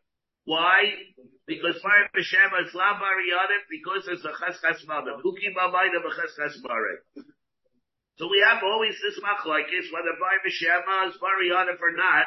[0.45, 0.89] Why?
[1.45, 5.21] Because Bar Shem is La Bar Yonif, because it's a Cheskas Madim.
[5.21, 7.06] Who keep my mind of a Cheskas Barek?
[8.17, 12.26] So we have always this machlekes, whether Bar Shema is Bar Yonif or not,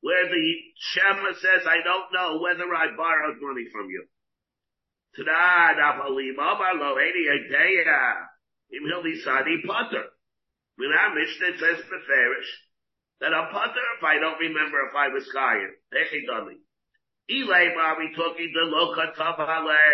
[0.00, 4.04] where the Shema says, I don't know whether I borrowed money from you.
[5.16, 8.28] Tada, Nafalim, Amalo, Edi Adeya,
[8.72, 10.12] Im Hilisadi Potter.
[10.76, 12.50] When our Mishnah says Beferish,
[13.20, 15.72] that I'm Potter if I don't remember if I was Kayan.
[15.94, 16.58] Echidami.
[17.30, 19.88] Elay, are we talking the Loka Tavale?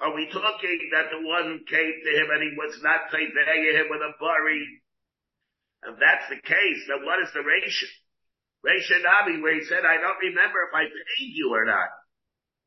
[0.00, 3.86] Are we talking that the one came to him and he was not Tayveya him
[3.90, 4.82] with a bari?
[5.86, 7.88] If that's the case, then what is the ratio?
[8.62, 11.90] Ratio Reisha where he said, I don't remember if I paid you or not.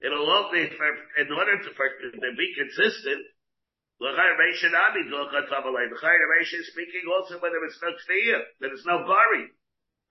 [0.04, 0.90] It'll only, for,
[1.24, 3.24] in order to, for, to be consistent.
[3.96, 4.12] Is
[6.68, 9.48] speaking also when there is no tfiyah, there is no bari.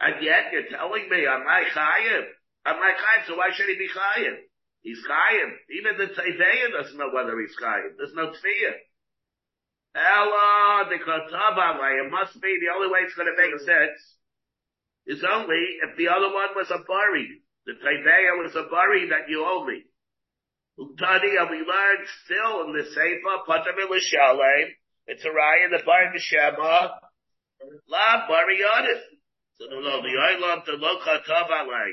[0.01, 2.25] And yet you're telling me, I'm not chayim.
[2.65, 4.37] I'm not chayim, so why should he be chayim?
[4.81, 5.53] He's chayim.
[5.71, 7.97] Even the Tzaideya doesn't know whether he's chayim.
[7.97, 8.75] There's no tfiyah.
[9.95, 14.19] Ella, the It must be the only way it's going to make sense
[15.07, 17.43] is only if the other one was a bari.
[17.67, 19.67] The Taiveya was a bari that you owe
[20.79, 20.85] me.
[20.85, 24.69] Uktani, we learned still in the Seifa, Patam Shalem,
[25.07, 26.89] it's a raya, the Bar Shema,
[27.89, 28.59] La Bari
[29.59, 31.91] So no, no, the Oilam, the Loka Tavalei.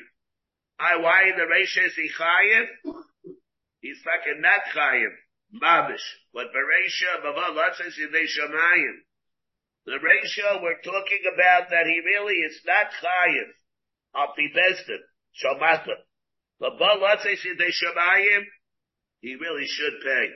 [0.80, 2.96] I, why in the Reisha is he Chayiv?
[3.82, 5.12] He's fucking not Chayiv.
[5.62, 6.06] Mabish.
[6.34, 9.04] But Beresha, Bava, Latzes, Yidei Shamayim.
[9.86, 13.50] The ratio we're talking about that he really is not chayiv
[14.14, 15.02] of the bestin,
[15.34, 15.98] shamata.
[16.60, 18.46] But let's say they shamayim,
[19.22, 20.28] he really should pay.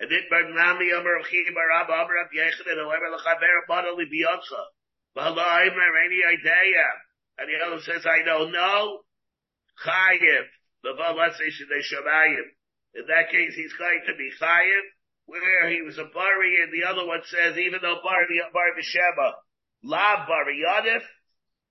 [0.00, 4.62] And it Barnami Amar Chiba Rabba Amar Rab Yechid and whoever lechaber bodily biyotcha.
[5.14, 6.86] Bala Imer any idea.
[7.38, 9.04] And the other says, I don't know.
[9.84, 10.48] Chayiv.
[10.82, 12.48] The let's say they shamayim.
[12.96, 14.84] In that case, he's going to be chayiv
[15.30, 19.32] where he was a Bari, and the other one says, even though Bari, Bari B'Sheba,
[19.84, 21.06] La Bari Yadif,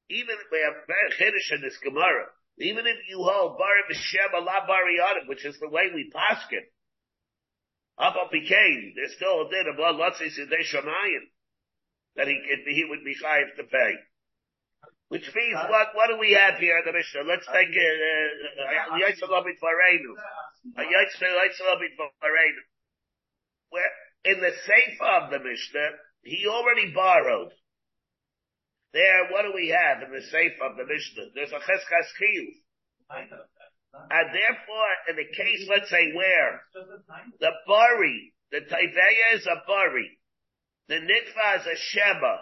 [0.10, 5.00] even, have very Kiddush in this Gemara, even if you hold Bari B'Sheba, La Bari
[5.28, 6.68] which is the way we paskin,
[7.98, 11.24] up up became, there's still a din of blood, let's Shamayim,
[12.16, 12.36] that he
[12.68, 13.94] he would be chayiv to pay.
[15.10, 17.26] Which means, uh, what, what do we have here in the Mishnah?
[17.26, 20.14] Let's take, uh, Yitzhalabit Vareinu.
[20.78, 22.62] Yitzhalabit Vareinu
[23.70, 23.92] where
[24.26, 25.90] in the Sefer of the Mishnah,
[26.24, 27.52] he already borrowed.
[28.92, 31.30] There, what do we have in the safe of the Mishnah?
[31.36, 32.54] There's a cheskas chiyuv.
[33.94, 36.62] And therefore, in the case, let's say where
[37.40, 40.18] the bari, the taiveya is a bari,
[40.88, 42.36] the nitva is a sheba,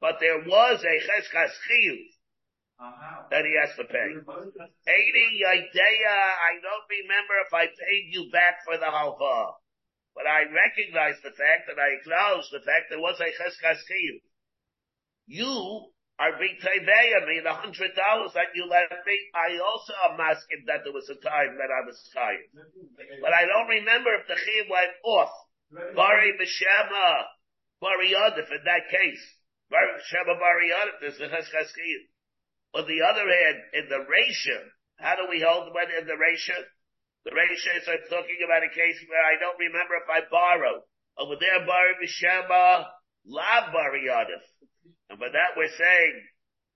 [0.00, 2.12] but there was a cheskas chiyuv
[3.30, 4.08] that he has to pay.
[4.88, 9.54] Eighty idea, I don't remember if I paid you back for the halva,
[10.14, 14.20] but I recognize the fact that I acknowledge the fact there was a cheskas chiyuv.
[15.26, 19.16] You are being teveya me the hundred dollars that you left me.
[19.34, 22.50] I also am asking that there was a time that I was tired,
[23.20, 25.32] but I don't remember if the chiyuv went off.
[25.72, 27.24] Bari b'shema,
[27.80, 29.24] bari yadif in that case.
[29.70, 31.00] Bari b'shema, bari yadif.
[31.00, 31.72] There's the cheskas.
[32.74, 34.58] On the other hand, in the ratio,
[34.98, 36.54] how do we hold when in the ratio?
[37.24, 40.84] The ratio is I'm talking about a case where I don't remember if I borrow.
[41.18, 42.86] Over there, bari b'shema,
[43.26, 44.44] la bari yadif.
[45.10, 46.14] And by that we're saying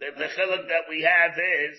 [0.00, 1.78] that the chiluk that we have is,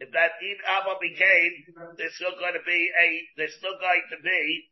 [0.00, 1.52] if that even Abba became,
[1.96, 3.06] there's still going to be a,
[3.36, 4.68] there's still going to be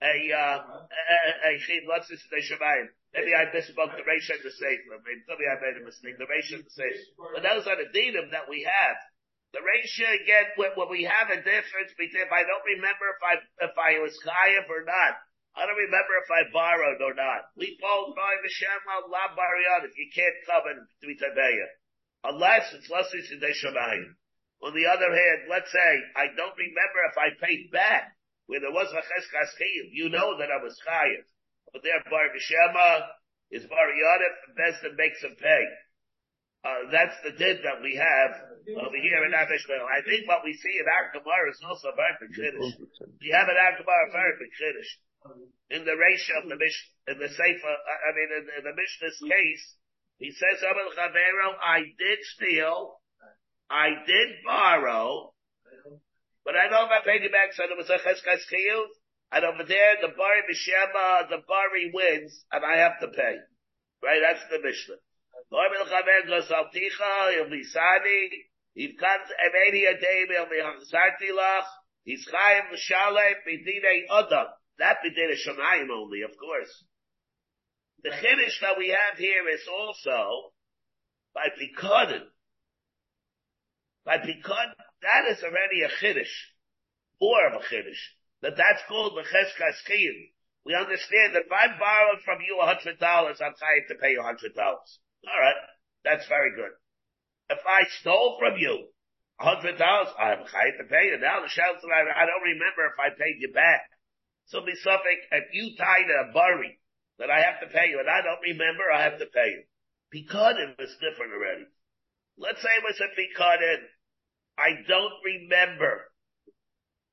[0.00, 1.52] a, uh, a,
[1.84, 2.88] what's this, the Shemayim.
[3.12, 4.96] Maybe I misspoke the ratio and the Sefer.
[5.02, 6.16] Maybe, maybe I made a mistake.
[6.16, 7.04] The ratio and the Sefer.
[7.34, 8.96] But those are the dinim that we have.
[9.52, 13.20] The ratio again, when, when we have a difference between, if I don't remember if
[13.20, 13.34] I,
[13.66, 15.18] if I was chayav or not,
[15.60, 17.52] I don't remember if I borrowed or not.
[17.52, 21.68] We both buy the Shema La Bariyat if you can't come and do Tabeya.
[22.24, 24.16] Unless it's less than Shemayim.
[24.64, 28.16] On the other hand, let's say I don't remember if I paid back
[28.48, 29.92] where there was a Cheskas Chiyuv.
[29.92, 31.28] You know that I was Chayiv.
[31.76, 33.12] But there, Bar Shema
[33.52, 34.20] is Bariyat
[34.56, 35.64] best Besdin makes him pay.
[36.64, 38.32] Uh, that's the din that we have
[38.80, 39.84] over here in Avishmael.
[39.84, 42.80] I think what we see in our Gemara is also very Kiddush.
[43.20, 44.92] We have in our Gemara very Kiddush
[45.70, 49.20] in the ratio of the Mish, in the Sefer, I mean, in, in the Mishnah's
[49.20, 49.76] case,
[50.18, 53.00] he says, I did steal,
[53.70, 55.32] I did borrow,
[56.44, 58.86] but I don't have paid you back, so there was a Cheskas Chiyuv,
[59.32, 63.38] and over there, the Bari Mishema, the Bari wins, and I have to pay.
[64.02, 64.20] Right?
[64.20, 64.96] That's the Mishnah.
[65.50, 65.60] Goes,
[67.30, 67.76] If he's.
[74.80, 76.72] That B'din Shemayim only, of course.
[78.02, 80.54] The Chiddush that we have here is also
[81.34, 82.24] by Pikadin.
[84.06, 84.72] By Pikadin,
[85.02, 86.32] that is already a Chiddush.
[87.20, 88.00] More of a Chiddush.
[88.40, 89.84] That that's called the Cheskas
[90.64, 94.12] We understand that if I borrowed from you a hundred dollars, I'm trying to pay
[94.12, 94.98] you a hundred dollars.
[95.28, 95.60] Alright.
[96.04, 96.72] That's very good.
[97.50, 98.88] If I stole from you
[99.40, 101.18] a hundred dollars, I'm trying to pay you.
[101.20, 103.84] Now the shelter, I don't remember if I paid you back.
[104.50, 106.74] So be suffix, if you tied a bari
[107.22, 109.62] that I have to pay you and I don't remember, I have to pay you.
[110.10, 111.70] Picardin was different already.
[112.36, 113.86] Let's say it was a Picardin.
[114.58, 116.10] I don't remember.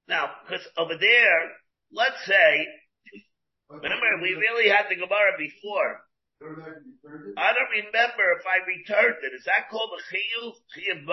[0.10, 1.40] Now, cause over there,
[1.94, 2.66] let's say,
[3.70, 6.02] remember we really had the Gemara before.
[6.42, 9.38] I don't remember if I returned it.
[9.38, 11.06] Is that called a chiyuv, chiyuv?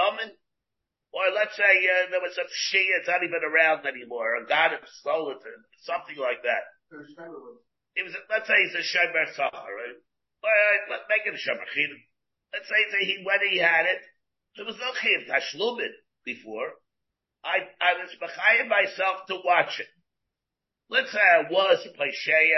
[1.14, 4.74] Or let's say uh, there was some Shia, it's not even around anymore, a god
[4.74, 6.66] of it, something like that.
[7.94, 9.98] It was, let's say he's a Shemer Sachar, right?
[10.90, 12.02] Let's make it a Shemer Chidim.
[12.50, 14.02] Let's say that he, when he had it,
[14.58, 15.94] there was no Chiv Tashlumin
[16.26, 16.82] before.
[17.46, 19.86] I, I was behind myself to watch it.
[20.90, 22.52] Let's say I was Shea,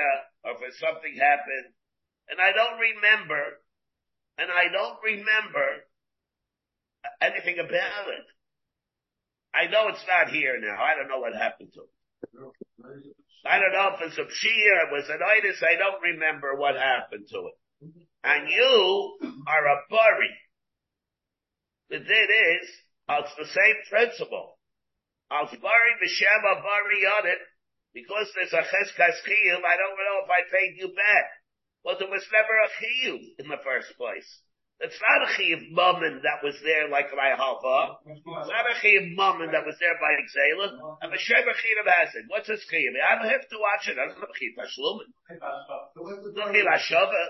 [0.45, 1.77] or if something happened,
[2.33, 3.61] and I don't remember,
[4.41, 5.85] and I don't remember
[7.21, 8.25] anything about it.
[9.57, 10.77] I know it's not here now.
[10.77, 11.93] I don't know what happened to it.
[13.47, 16.75] I don't know if it's a Shia, it was an itis, I don't remember what
[16.75, 17.57] happened to it.
[18.25, 20.35] And you are a bari.
[21.89, 22.67] The thing is,
[23.09, 24.59] it's the same principle.
[25.31, 27.39] Al bari v'shema bari on it,
[27.95, 31.27] because there's a cheskas chiyuv, I don't know if I paid you back.
[31.85, 34.43] Well, there was never a chiyuv in the first place.
[34.77, 37.97] It's not a chiv mammon that was there like by halva.
[38.13, 41.01] It's not a chiv mammon that was there by Xela.
[41.01, 42.29] And the Sheba chiv has it.
[42.29, 42.93] What's this chiv?
[42.93, 43.97] I don't have to watch it.
[43.97, 45.09] I don't have chiv tashlumin.
[46.37, 47.25] No chiv hashava.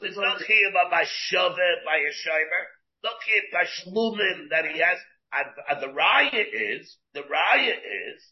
[0.00, 2.62] There's no chiv of hashava by a shaver.
[3.02, 4.98] No chiv tashlumin that he has.
[5.34, 8.22] And, and the riot is, the riot is,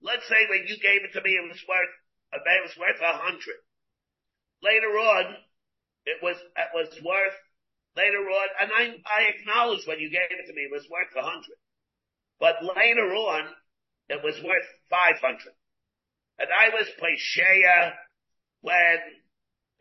[0.00, 1.94] let's say when you gave it to me, it was worth,
[2.32, 3.60] it was worth a hundred.
[4.64, 5.36] Later on,
[6.08, 7.36] it was, it was worth
[7.98, 11.10] later on, and I, I acknowledge when you gave it to me, it was worth
[11.18, 11.58] a hundred.
[12.38, 13.50] But later on,
[14.08, 15.58] it was worth five hundred.
[16.38, 16.86] And I was
[17.18, 17.90] Shea
[18.62, 18.98] when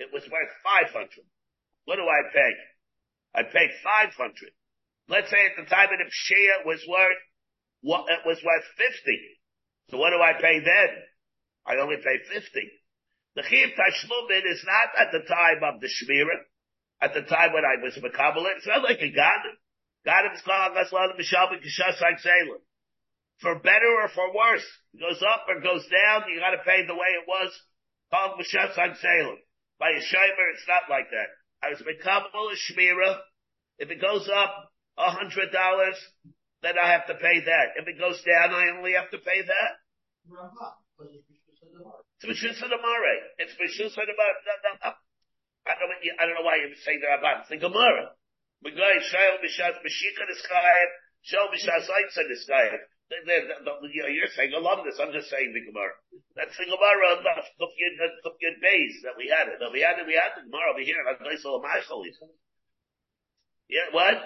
[0.01, 1.30] it was worth five hundred.
[1.86, 2.53] What do I pay?
[3.38, 4.57] I paid five hundred.
[5.07, 7.22] Let's say at the time of the Shea was worth
[7.82, 9.15] what, it was worth 50.
[9.89, 10.91] So what do I pay then?
[11.65, 12.43] I only pay 50.
[13.36, 16.43] The Chiv Tashlumin is not at the time of the Shmira,
[17.02, 18.45] at the time when I was Makabal.
[18.58, 19.56] It's not like a Ganim.
[20.06, 22.62] Ganim is called Gaslan Mishabin Kishas Salem.
[23.39, 26.95] For better or for worse, it goes up or goes down, you gotta pay the
[26.95, 27.52] way it was
[28.10, 29.38] called Mishas Salem.
[29.80, 31.30] By a Shimer, it's not like that.
[31.62, 33.18] I was Makabal a Shmira.
[33.78, 35.98] If it goes up a hundred dollars,
[36.64, 37.78] then I have to pay that.
[37.78, 39.72] If it goes down, I only have to pay that.
[42.18, 42.72] It's Mishus of.
[43.38, 44.93] It's Mishus of.
[45.68, 48.15] I don't, know why you say that about It's the Gemara.
[48.63, 50.80] We go, Shail Bishas Bashika the sky,
[51.28, 52.80] Shail Bishas Eitz the sky.
[53.09, 54.99] You're saying alumnus.
[54.99, 55.95] I'm just saying the Gemara.
[56.36, 59.63] That's the Gemara of Kufyud Beis that we had it.
[59.72, 60.07] We had it.
[60.07, 60.99] We had the Gemara over here.
[61.07, 61.39] I'm going to
[63.70, 64.18] Yeah, what?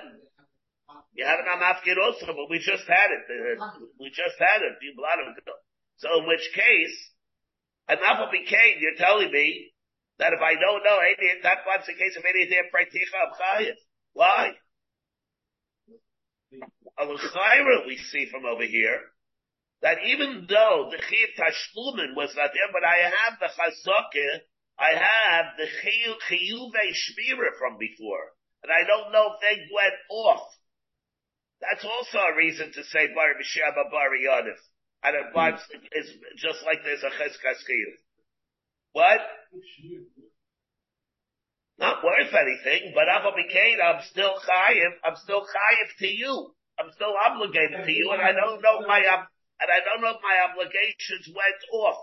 [1.13, 3.59] You have it on Mafkir also, but we just had it.
[3.99, 4.75] We just had it.
[5.97, 6.97] So in which case,
[7.87, 9.70] enough of became, you're telling me
[10.21, 13.33] that if I don't know any, that was the case of any there praticha of
[13.41, 13.73] chayim.
[14.13, 14.53] Why?
[17.01, 17.09] Al
[17.87, 19.01] we see from over here
[19.81, 24.45] that even though the chiv tashlumin was not there, but I have the chazakah,
[24.77, 30.53] I have the chiyuve shmira from before, and I don't know if they went off.
[31.61, 34.61] That's also a reason to say Bar B'Sheba Bar Yadif.
[35.03, 35.61] And it vibes
[35.93, 37.65] is just like there's a Cheskas
[38.93, 39.21] What?
[41.79, 46.53] Not worth anything, but Abba Bikain, I'm still chayiv, I'm still chayiv to you.
[46.79, 50.21] I'm still obligated to you, and I don't know my, and I don't know if
[50.23, 52.01] my obligations went off.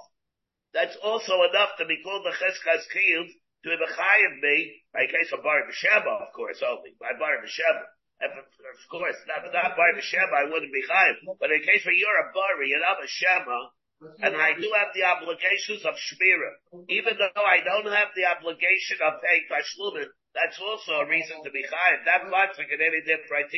[0.75, 5.43] That's also enough to be called the Cheskas to be chayiv me, by case of
[5.43, 7.87] Bar B'Sheba, of course, only, by Bar B'Sheba.
[8.19, 11.39] Of course, not, not by the Shema, I wouldn't be chayiv.
[11.39, 13.71] But in case where you're a bari and I'm a Shema,
[14.01, 19.03] and I do have the obligations of Shmira, even though I don't have the obligation
[19.03, 22.05] of paying Tashlumin, that's also a reason to be chayiv.
[22.07, 23.51] That much like in any different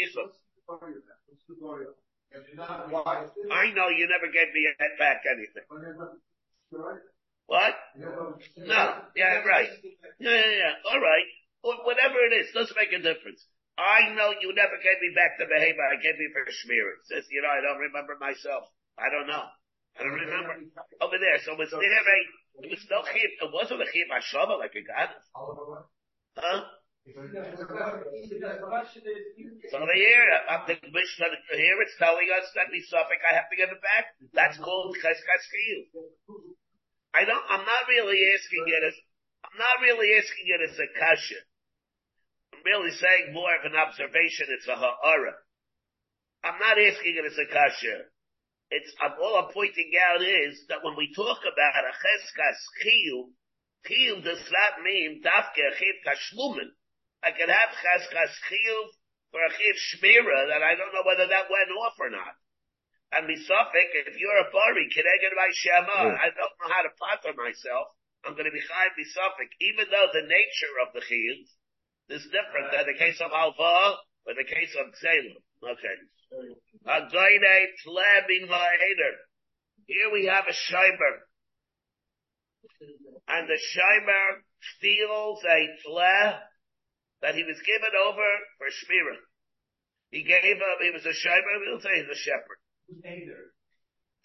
[3.51, 4.63] I know you never gave me
[4.99, 5.67] back anything.
[7.47, 7.75] What?
[8.57, 9.03] No.
[9.17, 9.69] Yeah, right.
[10.21, 10.75] Yeah, yeah, yeah.
[10.89, 11.27] All right.
[11.63, 13.45] Whatever it is, doesn't make a difference.
[13.77, 16.87] I know you never gave me back the behavior I gave you for Shmir.
[16.97, 18.71] It says, you know, I don't remember myself.
[18.97, 19.45] I don't know.
[19.99, 20.55] I don't remember.
[21.01, 21.39] Over there.
[21.45, 22.19] So was there a,
[22.63, 25.11] it was no chib, it wasn't a chib hashava like a god.
[26.37, 26.63] Huh?
[29.71, 33.57] So here, I'm the Mishnah here, it's telling us that we suffer, I have to
[33.57, 34.15] give it back.
[34.37, 35.45] That's called cheskas
[37.17, 38.95] I don't, I'm not really asking it as,
[39.43, 41.41] I'm not really asking it as a kasha
[42.53, 44.53] I'm really saying more of an observation.
[44.53, 45.35] It's a ha'ara.
[46.45, 48.05] I'm not asking it as a kasha.
[48.71, 53.35] It's, I'm, all I'm pointing out is that when we talk about a cheskas chiyuv,
[53.83, 56.71] chiyuv does not mean dafke a chiv tashlumen.
[57.23, 58.87] I can have cheskas chiyuv
[59.35, 62.39] for a chiv shmira that I don't know whether that went off or not.
[63.11, 67.35] And misafik, if you're a bari, keneged my shema, I don't know how to pattern
[67.43, 67.91] myself.
[68.23, 71.43] I'm going to be chayiv misafik, even though the nature of the chiyuv
[72.15, 75.43] is different than the uh, case of Alva or the case of Xelim.
[75.63, 75.97] Okay.
[76.87, 77.41] A great
[78.49, 79.17] by adar.
[79.87, 81.15] Here we have a Shimer.
[83.29, 84.41] And the Shimer
[84.77, 86.39] steals a tleh
[87.23, 89.17] that he was given over for Shmira.
[90.11, 92.61] He gave him, he was a Shimer, we'll say he's a shepherd.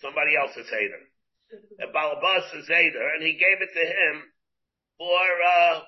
[0.01, 1.03] Somebody else's hater.
[1.81, 4.23] A Balabas is hater, and he gave it to him
[4.97, 5.79] for, uh,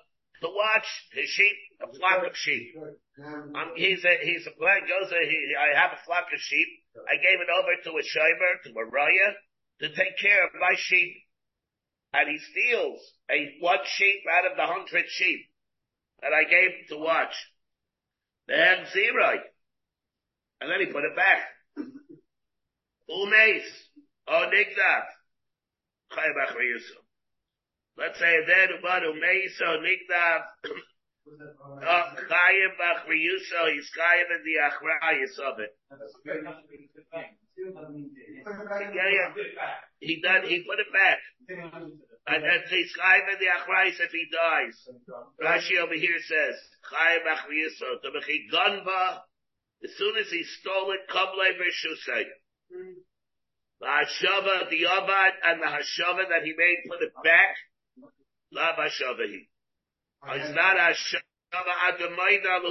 [0.42, 2.76] to watch his sheep, a flock of sheep.
[3.24, 6.68] Um, he's a, he's a, goes a, he, I have a flock of sheep.
[7.08, 9.34] I gave it over to a shimer, to a raya,
[9.82, 11.14] to take care of my sheep.
[12.14, 13.00] And he steals
[13.30, 15.46] a one sheep out of the hundred sheep
[16.22, 17.36] that I gave him to watch.
[18.48, 19.34] Then zero.
[20.62, 21.40] And then he put it back.
[23.10, 23.64] Umes.
[26.62, 27.04] Yusuf.
[27.98, 30.42] Let's say then Umadu Meiso Nigdav
[31.28, 35.78] Chayim Bach Riyuso, he's Chayim in the Achrayis of it.
[38.94, 39.34] Yeah, yeah.
[40.00, 41.20] He done, he put it back.
[42.28, 44.88] And then he's Chayim in the Achrayis if he dies.
[45.42, 46.56] Rashi over here says,
[46.92, 49.22] Chayim Bach Riyuso, to be Ganva,
[49.84, 52.26] as soon as he stole it, Kamle Vishusay.
[53.80, 57.56] The Hashava, the Avad, and the Hashava that he made put it back.
[58.52, 59.57] La Hashava Adamaida
[60.24, 60.34] Lu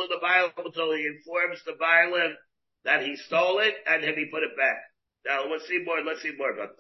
[0.08, 2.34] the Bible until he informs the Bailim
[2.84, 4.78] that he stole it and then he put it back.
[5.26, 6.02] Now let's see more.
[6.02, 6.76] Let's see more about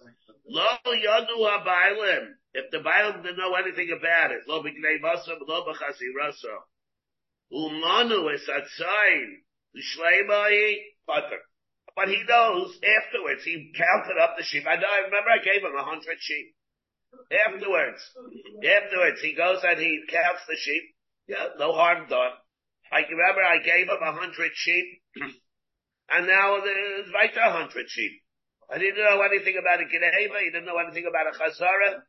[0.48, 2.34] Lo yadu habaylim.
[2.54, 6.64] If the Bailim didn't know anything about it, lo b'gnei vaso, lo b'chasi raso.
[7.52, 9.42] Umanu es atzayin.
[9.76, 11.42] Shleimai butter.
[11.94, 14.64] But he knows afterwards, he counted up the sheep.
[14.66, 16.55] I know, I remember I gave him a hundred sheep.
[17.46, 18.00] Afterwards,
[18.62, 20.82] afterwards, he goes and he counts the sheep.
[21.28, 22.32] Yeah, no harm done.
[22.92, 25.02] I remember I gave him a hundred sheep,
[26.10, 28.22] and now there's right a hundred sheep.
[28.70, 32.02] I didn't know anything about a Geneva, he didn't know anything about a Chazara.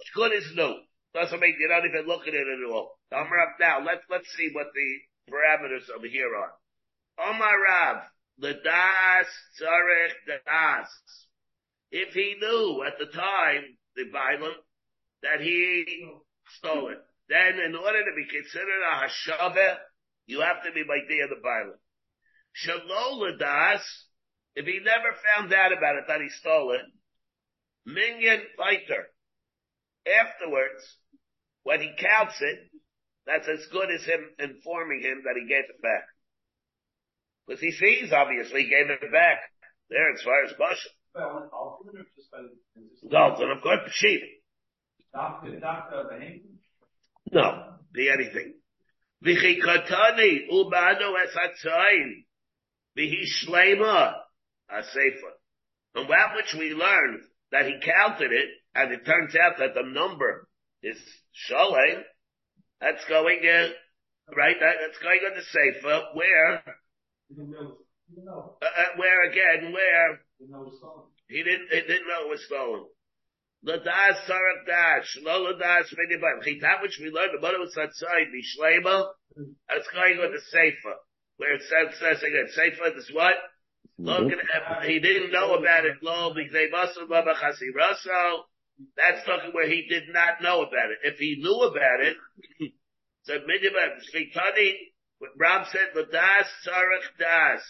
[0.00, 0.76] It's good as new.
[1.14, 2.98] Doesn't mean you don't even look at it at all.
[3.10, 6.52] Number up now, let's, let's see what the parameters over here are.
[7.18, 8.02] Omar Rav,
[8.38, 9.26] the das
[9.58, 10.88] tzarech das.
[11.90, 14.52] If he knew at the time, the Bible,
[15.22, 15.84] that he
[16.58, 19.76] stole it, then in order to be considered a hashaveh,
[20.26, 21.78] you have to be by day of the Bible.
[22.54, 23.82] Shalol das,
[24.54, 26.82] if he never found out about it that he stole it,
[27.84, 29.08] minion fighter.
[30.06, 30.98] Afterwards,
[31.62, 32.58] when he counts it,
[33.26, 36.06] that's as good as him informing him that he gave it back.
[37.46, 39.38] Because he sees, obviously, he gave it back.
[39.90, 40.88] There, as far as Basha.
[43.10, 44.20] Dalton, of course, sheep.
[47.32, 48.54] No, be anything.
[49.24, 52.24] V'chikatani ubano es hatzayin.
[52.96, 54.14] V'hi shlema
[54.70, 55.32] asefa.
[55.94, 59.82] And that which we learned, that he counted it, and it turns out that the
[59.82, 60.46] number
[60.82, 60.98] is
[61.32, 62.04] shalem,
[62.80, 63.72] that's going in,
[64.36, 66.60] right, that's going on the sefer, where, uh,
[68.62, 70.20] uh, where again, where,
[71.28, 72.86] he didn't, he didn't know it was stolen.
[73.64, 76.60] Ladas sarak dash, lo ladas minibam.
[76.60, 79.08] That which we learned about it was outside, Mishlema,
[79.68, 80.96] that's going on the Sefer,
[81.36, 83.34] where it says, says again, Sefer is what?
[83.98, 84.08] Mm-hmm.
[84.08, 88.42] Look at he didn't know about it, lo, must have baba chasiraso.
[88.94, 90.98] That's talking where he did not know about it.
[91.02, 92.16] If he knew about it,
[93.22, 94.74] so minibam, Shvitani,
[95.38, 97.62] Ram said, ladas sarak das,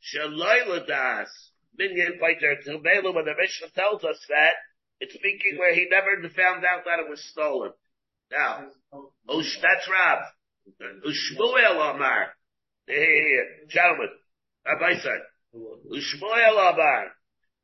[0.00, 1.28] shaloi ladas,
[1.76, 4.54] Minyan fighter to Bela when the Mishnah tells us that,
[5.00, 7.72] it's speaking where he never found out that it was stolen.
[8.30, 8.66] Now,
[9.28, 10.22] Ush, that's Rav.
[11.06, 12.34] Ushmuel Omar.
[12.86, 14.08] Here, gentlemen,
[14.66, 15.20] Rabbi said,
[15.54, 17.12] Ushmuel Omar.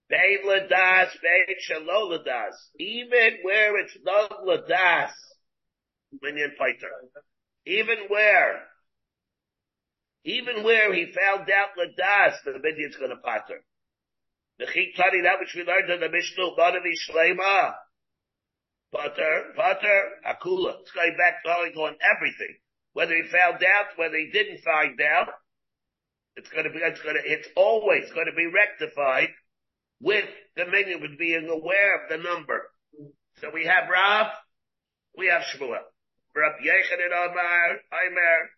[0.08, 2.54] Bein ladas, bein shalo ladas.
[2.78, 5.12] Even where it's not ladas,
[6.20, 6.90] minion fighter.
[7.64, 8.62] Even where,
[10.24, 13.62] even where he found out ladas, the minion's gonna patter.
[14.60, 17.72] The chitani, that which we learned in the Mishnah, Banavi Shlema.
[18.92, 20.80] Butter, butter, akula.
[20.80, 22.56] It's going back going on everything.
[22.92, 25.28] Whether he found out, whether he didn't find out,
[26.36, 29.30] it's gonna be, it's gonna, it's always gonna be rectified
[29.98, 32.68] with the minion with being aware of the number.
[33.40, 34.26] So we have Rav,
[35.16, 35.88] we have Shmuel.
[36.36, 38.50] Rav Yechanan Omar, Aimer,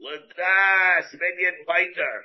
[0.00, 2.24] Ladas, minion fighter.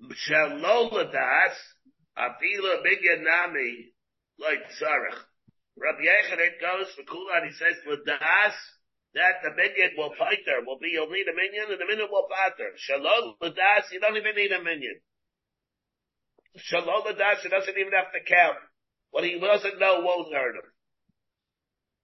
[0.00, 1.56] Shaloladas,
[2.16, 3.92] Avila Binyanami,
[4.38, 5.20] like Tzarech.
[5.76, 8.56] Rabbi Yechanan goes for Kulan, he says, Ladas,
[9.14, 12.28] that the minion will fighter, will be, you'll need a minion, and the minion will
[12.28, 12.72] fighter.
[12.76, 15.00] Shalom Ladas, you don't even need a minion.
[16.56, 18.56] Shalom Ladas, he doesn't even have to count.
[19.10, 20.68] What he doesn't know won't hurt him.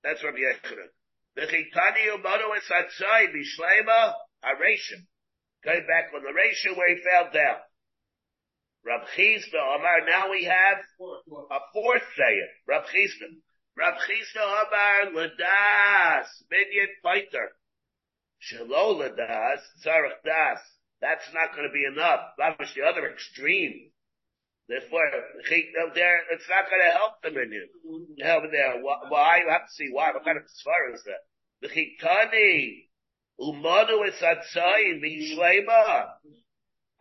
[0.05, 0.93] That's Rabbi Yechanan.
[1.37, 4.13] The Chitani Umono is Hatzai, Bishlema,
[4.45, 5.05] Aration.
[5.65, 7.61] Going back on the ratio where he fell down.
[8.85, 12.49] Rab Chisda Omar, now we have a fourth sayer.
[12.67, 13.29] Rab Chisda.
[13.77, 17.53] Rab Chisda Omar, Ladas, Minyan Fighter.
[18.43, 20.59] Shalo Ladas, Tzarech Das.
[21.01, 22.21] That's not going to be enough.
[22.39, 23.91] That was the other extreme.
[24.69, 25.11] Therefore,
[25.95, 27.69] there, it's not going to help the minion.
[28.23, 28.81] Help there.
[28.81, 29.39] Why?
[29.45, 30.13] You have to see why.
[30.13, 31.27] What kind of svara is that?
[31.61, 32.87] The Chitani,
[33.41, 36.15] Umadu is Atzayin, Bishlema.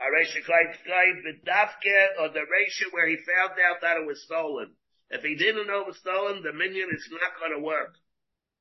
[0.02, 4.74] Aresha Klein B'dafke, or the ratio where he found out that it was stolen.
[5.12, 7.94] If he didn't know it was stolen, the minion is not going to work.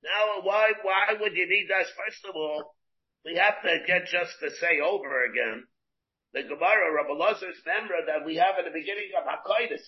[0.04, 1.86] Now, why, why would you need that?
[1.96, 2.74] First of all,
[3.24, 5.64] we have to get just to say over again
[6.32, 9.82] the Gemara, Rabbi Lazar's member that we have at the beginning of Hakoidis.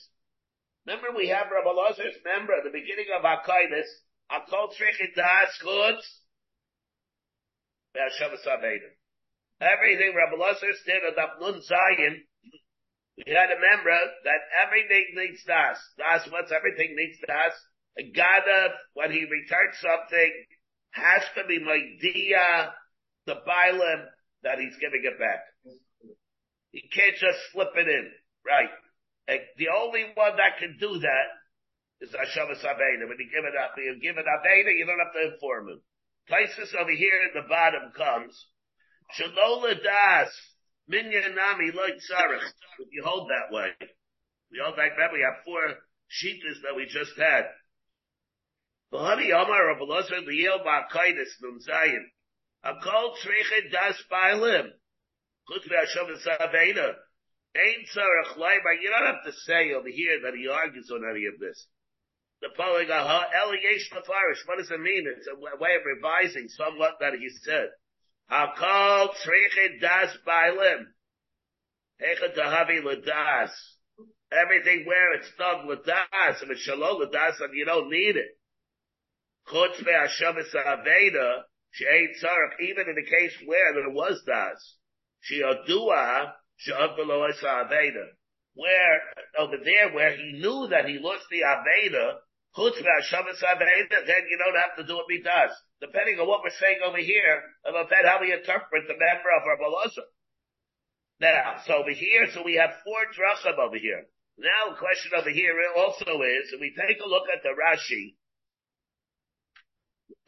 [0.87, 3.87] Remember we have Rabbi Lazar's member at the beginning of Hakoidis,
[4.31, 6.23] Akol Trichet Das Goods,
[9.63, 12.19] Everything Rabbi Lazar did at Nun Zion,
[13.15, 15.79] we had a member that everything needs Das.
[15.97, 17.55] Das, what's everything needs Das?
[17.95, 20.33] Gadav, when he returns something,
[20.91, 22.73] has to be Maidia,
[23.27, 24.03] the Bailim,
[24.43, 25.47] that he's giving it back.
[26.73, 28.11] He can't just slip it in.
[28.45, 28.73] Right.
[29.29, 31.29] And the only one that can do that
[32.01, 33.07] is Hashavas Aveda.
[33.07, 35.81] When you give it up, you give it Aveda, you don't have to inform him.
[36.27, 38.35] Places over here at the bottom comes,
[39.19, 40.31] Shalola Das,
[40.91, 42.41] Minyanami, like Sarah.
[42.79, 43.69] If you hold that way.
[44.51, 45.61] We hold like that, we have four
[46.09, 47.45] sheetas that we just had.
[48.93, 52.05] V'hani Omar Rav Elazar Liel Ba'akaitis Nun Zayin.
[52.65, 54.69] Akol Tzrichet Das Bailim.
[55.49, 56.95] Chutz Ve'ashavas Aveda.
[57.55, 58.73] Ain't Tzarech Leiber.
[58.81, 61.67] You don't have to say over here that he argues on any of this.
[62.41, 64.43] The following allegation of Irish.
[64.47, 65.07] What does it mean?
[65.07, 67.69] It's a way of revising somewhat that he said.
[68.31, 70.87] Hakol tzrichet das bailim.
[72.01, 73.51] Hecha tahavi ladas.
[74.33, 78.39] Everything where it's done ladas, if it's shalom ladas, and you don't need it.
[79.49, 81.43] Chutz ve'ashavis aveda,
[81.73, 84.77] she'ein tzarech, even in the case where there was das.
[85.21, 88.07] She'odua, she'od below aveda.
[88.55, 89.01] Where,
[89.39, 92.19] over there, where he knew that he lost the aveda,
[92.55, 95.51] Then you don't have to do what he does.
[95.81, 99.57] Depending on what we're saying over here, about how we interpret the member of our
[99.57, 100.05] Balaza.
[101.21, 104.05] Now, so over here, so we have four drachim over here.
[104.39, 108.17] Now, the question over here also is, if we take a look at the Rashi,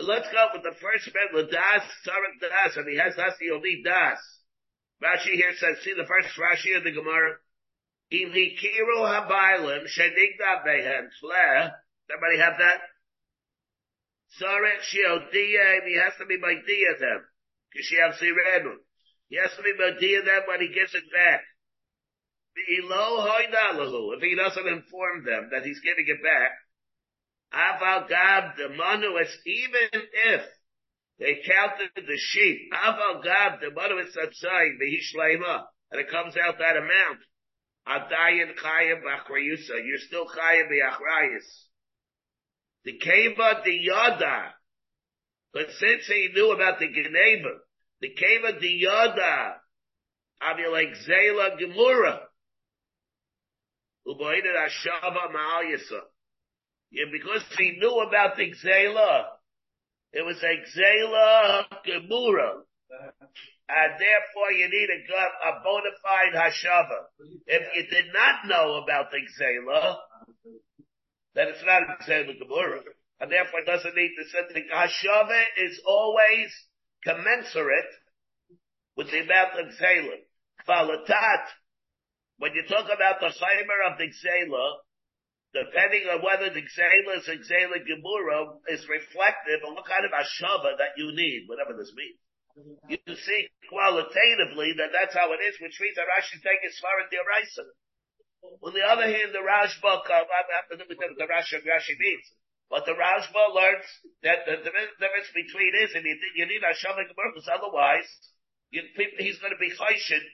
[0.00, 4.18] let's go with the first bed, Ladas, Tzarek Das, and he has Das, he'll Das.
[5.02, 7.36] Rashi here says, see the first Rashi of the Gemara,
[8.10, 11.72] Im hikiru habaylim, shenigda behen, fleh,
[12.10, 12.80] everybody have that?
[14.40, 17.24] Sarek Shiodiyah, he has to be by Dia them.
[17.74, 18.76] Kishiav Sirenu.
[19.28, 21.42] He has to be by Dia them when he gives it back.
[22.56, 26.52] If he doesn't inform them that he's giving it back,
[27.52, 29.88] Aval Gab the Manuis, even
[30.26, 30.42] if
[31.18, 36.58] they counted the sheep, Aval Gab the Manuis Satsai, the Hishlema, and it comes out
[36.58, 37.20] that amount,
[37.86, 41.68] Adayan Chayim Bachrayusa, you're still Chayim Bachrayus.
[42.84, 44.54] The Keva the Yada.
[45.52, 47.60] But since he knew about the Geneva,
[48.00, 49.56] the Keva the Yada,
[50.42, 52.20] Avi like Zela Gemura.
[54.06, 55.78] Uboided Ashava Ma'al.
[56.90, 59.24] Yeah, because he knew about the Xela,
[60.12, 62.62] it was a Xela Gemura.
[63.66, 67.06] And therefore you need a, a bona fide Hashava.
[67.46, 69.96] If you did not know about the Xela,
[71.34, 72.82] then it's not a Xela Gemura.
[73.20, 76.50] And therefore it doesn't need the Hashava is always
[77.02, 77.92] commensurate
[78.96, 80.22] with the amount of Xela.
[80.66, 81.44] Kvalitat,
[82.38, 84.66] when you talk about the Chaimer of the Xela,
[85.52, 90.10] depending on whether the Xela is a Xela Gemura, is reflective of what kind of
[90.10, 92.18] Hashava that you need, whatever this means.
[92.86, 97.10] You see qualitatively that that's how it is, which means that Rashi take his Svarat
[97.10, 97.66] Diraisa.
[98.44, 102.26] On the other hand, the Rashba, the Rashi, Rashi means.
[102.70, 103.88] But the Rashba learns
[104.22, 108.08] that the, difference between is, and you, need Hashava Gemura, because otherwise,
[108.70, 108.82] you,
[109.18, 110.24] he's going to be chayshin.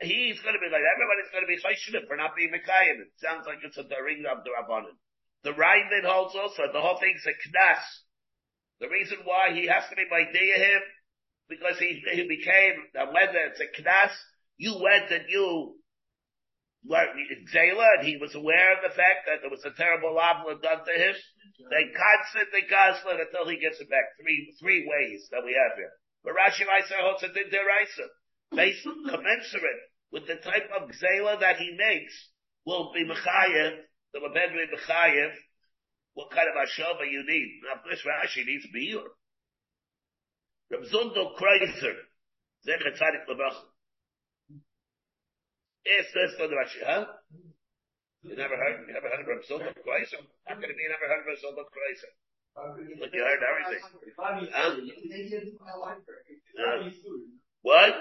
[0.00, 3.04] He's going to be like, everybody's going to be chayshin for not being Mekayim.
[3.04, 4.96] It sounds like it's a daring of the Rabbanim.
[5.42, 7.84] The Rambam holds also, the whole thing's a knas.
[8.80, 10.80] The reason why he has to be by him,
[11.48, 14.12] because he, he became, whether it's a knas,
[14.56, 15.79] you went and you
[16.86, 20.84] Zayla, and he was aware of the fact that there was a terrible avla done
[20.84, 21.14] to him.
[21.68, 24.16] They constantly gaslit until he gets it back.
[24.16, 25.92] Three, three ways that we have here.
[26.24, 28.08] But Rashi Raisa holds it in Deraisa.
[28.56, 32.14] Based commensurate with the type of Zayla that he makes
[32.64, 33.76] will be Mechayev,
[34.12, 35.32] the Mabedri Mechayev,
[36.14, 37.60] what kind of Ashova you need.
[37.62, 39.04] Now, this Rashi needs Biyur.
[40.70, 41.94] Reb Zundo Kreiser,
[42.66, 43.69] Zecher Tzadik Lebach.
[45.84, 47.06] Yes, that's the Rashi, huh?
[48.22, 50.20] You never heard, you never heard of Reb Zundo Kreiser?
[50.44, 52.12] How can it be you never heard of Reb Zundo Kreiser?
[53.00, 53.80] Look, you heard everything.
[54.18, 54.44] Huh?
[56.60, 56.90] Uh,
[57.62, 57.94] what?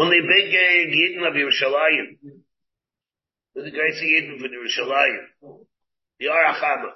[0.00, 2.16] Only big uh, Yidden of Yerushalayim.
[3.54, 5.26] The great Yidden from Yerushalayim.
[6.20, 6.90] The Arachama.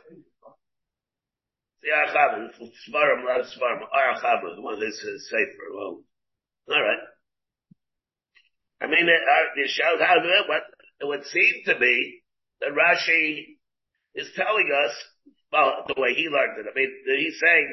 [1.83, 2.49] The Arachama.
[2.89, 3.83] Svarim, not Svarim.
[3.93, 5.67] Arachama, the one that's uh, safer.
[5.75, 6.03] Well,
[6.71, 7.05] alright.
[8.83, 10.63] I mean, uh, it shows how what,
[11.01, 12.23] it would seem to be
[12.61, 13.59] that Rashi
[14.15, 14.95] is telling us,
[15.53, 16.67] well, the way he learned it.
[16.67, 17.69] I mean, he's saying,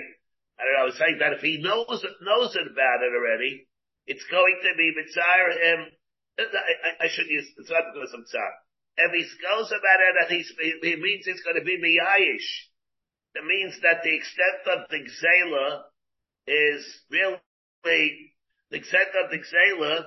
[0.60, 3.66] I don't know, he's saying that if he knows it, knows it about it already,
[4.06, 5.80] it's going to be mitzvah him.
[6.40, 8.58] I, I, should use, it's not because I'm sorry.
[8.98, 12.50] If he goes about it and he's, he means it's going to be miyayish,
[13.36, 15.82] it means that the extent of the gzela
[16.48, 18.29] is really
[18.72, 20.06] the of the Xela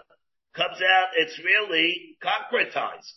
[0.55, 3.13] comes out, it's really concretized.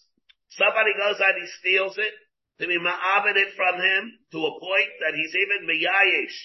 [0.50, 2.14] Somebody goes out, he steals it,
[2.60, 6.38] to be ma'avid it from him to a point that he's even miyayish,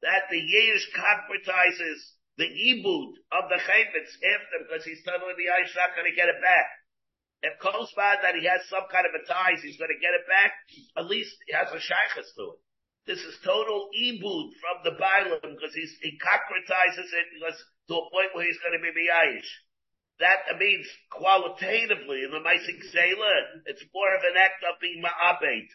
[0.00, 2.00] that the yish concretizes
[2.40, 6.40] the ibud of the chayfetz after because he's totally miyayish not going to get it
[6.40, 6.66] back.
[7.42, 10.24] If Kolsman that he has some kind of a ties, he's going to get it
[10.30, 10.54] back,
[10.96, 12.60] at least he has a shaykhs to it.
[13.04, 18.10] This is total ibud from the Bailam because he's, he concretizes it because to a
[18.10, 19.50] point where he's going to be miyayish.
[20.20, 25.66] That means qualitatively in the Maisik Zela, it's more of an act of being ma'abed.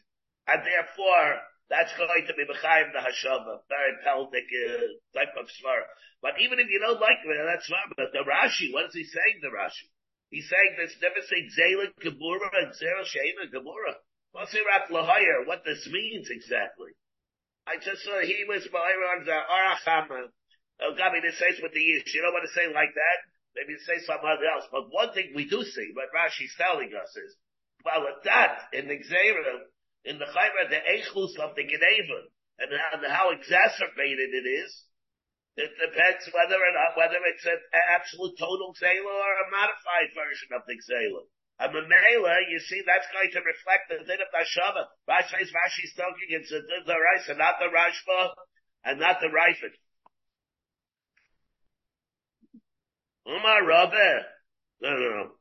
[0.48, 5.84] And therefore, that's going to be B'chaim the Hashava, very pelvic uh, type of svar.
[6.22, 7.92] But even if you don't like that's fine.
[7.98, 9.92] But the Rashi, what is he saying, the Rashi?
[10.32, 14.00] He's saying this never saying Zela Gemura and Zera Shema Gemura.
[14.36, 16.92] Masirat Lahayr, what this means exactly.
[17.68, 20.32] I just saw he was on the Arachama.
[20.82, 22.14] Oh, Gabi, this says with the Yish.
[22.14, 23.20] You don't want to say like that?
[23.58, 24.70] Maybe say something else.
[24.70, 27.34] But one thing we do see, what Rashi's telling us is,
[27.82, 29.66] well, at that, in the Xera,
[30.06, 32.30] in the Chayra, the Echlus of the Geneva,
[32.62, 32.70] and
[33.10, 34.70] how, exacerbated it is,
[35.58, 37.58] it depends whether or not, whether it's an
[37.98, 41.26] absolute total Xela or a modified version of the Xela.
[41.58, 44.86] And the Mela, you see, that's going to reflect the din of Nashava.
[45.10, 46.62] Rashi's Rashi's talking, it's the
[46.94, 48.38] Raisa, not the Rashba,
[48.86, 49.74] and not the Raifid.
[53.28, 54.24] Umar Rabbe.
[54.82, 55.32] No, no, no.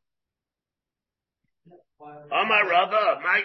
[2.00, 3.42] Umar Rabbe, my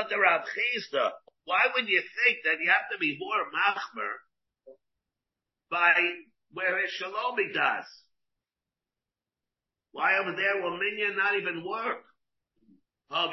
[0.00, 1.10] of the Rav Chisda.
[1.44, 4.12] Why would you think that you have to be more machmer
[5.70, 5.94] by
[6.52, 7.84] where shalomi does?
[9.92, 12.02] Why over there will Minyan not even work?
[13.10, 13.30] Oh,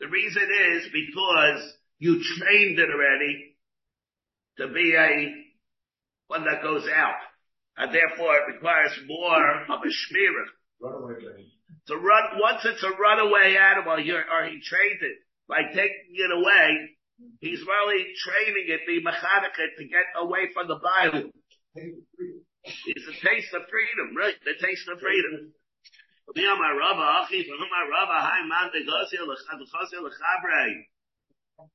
[0.00, 3.56] the reason is because you trained it already
[4.58, 5.32] to be a
[6.26, 7.31] one that goes out
[7.76, 10.48] and therefore it requires more of a shmirah.
[11.88, 15.18] To run, once it's a runaway animal, you're, or he trained it
[15.48, 16.96] by taking it away,
[17.40, 21.30] he's really training it, be mechanical to get away from the Bible.
[21.74, 24.34] It's a taste of freedom, right?
[24.44, 25.52] The taste of freedom.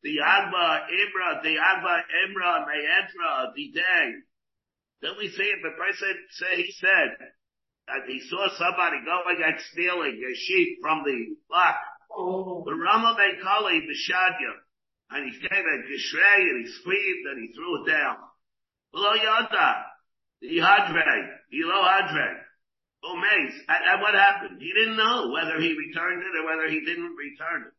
[0.03, 4.13] The Agba Imra, the Agba Imra, Me'entra, the day.
[5.01, 7.17] Then we see it, the person say, he said
[7.87, 11.77] that he saw somebody going and stealing a sheep from the flock.
[12.11, 12.63] Oh.
[12.65, 14.53] The Rama Ben Kali, the Shadya,
[15.11, 18.17] and he gave a gishrei and he screamed and he threw it down.
[18.91, 19.85] Below Yada,
[20.41, 22.41] the Hadre, below Hadre,
[23.03, 23.57] oh, Omaze.
[23.69, 24.59] And, and what happened?
[24.59, 27.73] He didn't know whether he returned it or whether he didn't return it.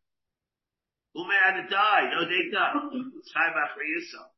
[1.18, 2.78] Ume had to die, no they data.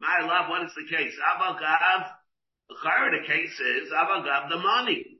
[0.00, 1.14] My love, what is the case?
[1.20, 2.21] Abagav
[2.80, 5.18] the case is Avagav the money.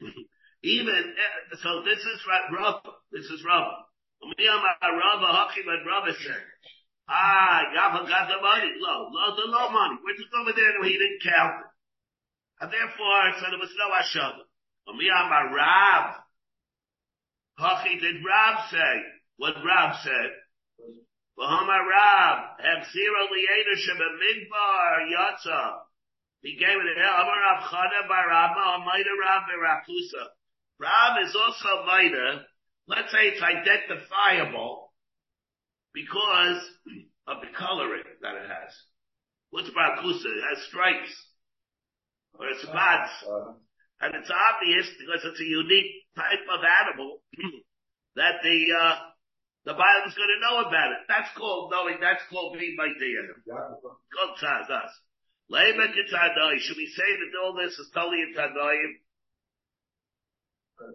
[0.62, 2.20] Even eh, so, this is
[2.52, 2.82] Rav.
[3.10, 3.84] This is Rav.
[4.22, 6.42] Rav said,
[7.08, 8.70] Ah, Yava got the money.
[8.78, 9.98] Low, low, the low money.
[10.04, 11.66] We're just over there and he didn't count it.
[12.62, 14.46] And therefore, so there was no Ashava.
[14.88, 16.14] Umiyama Rav.
[17.58, 18.94] Hachi did Rav say
[19.36, 20.30] what Rav said?
[21.38, 25.91] V'hama Rav, have zero li'eder sheba midbar yatsa.
[26.42, 30.24] Rav Chana by Rama, Amaida Rav Berakusa.
[30.80, 32.42] Rav is also Maida.
[32.88, 34.92] Let's say it's identifiable
[35.94, 36.62] because
[37.28, 38.74] of the coloring that it has.
[39.50, 40.26] What's Berakusa?
[40.26, 41.14] It has stripes.
[42.34, 43.12] Or it's spots.
[44.00, 47.22] And it's obvious because it's a unique type of animal
[48.16, 48.96] that the, uh,
[49.64, 51.06] the Bible's going to know about it.
[51.06, 53.30] That's called knowing, that's called being my dear.
[53.46, 54.90] Called Chazas.
[55.52, 58.92] Should we say that all this is totally in Tadayim?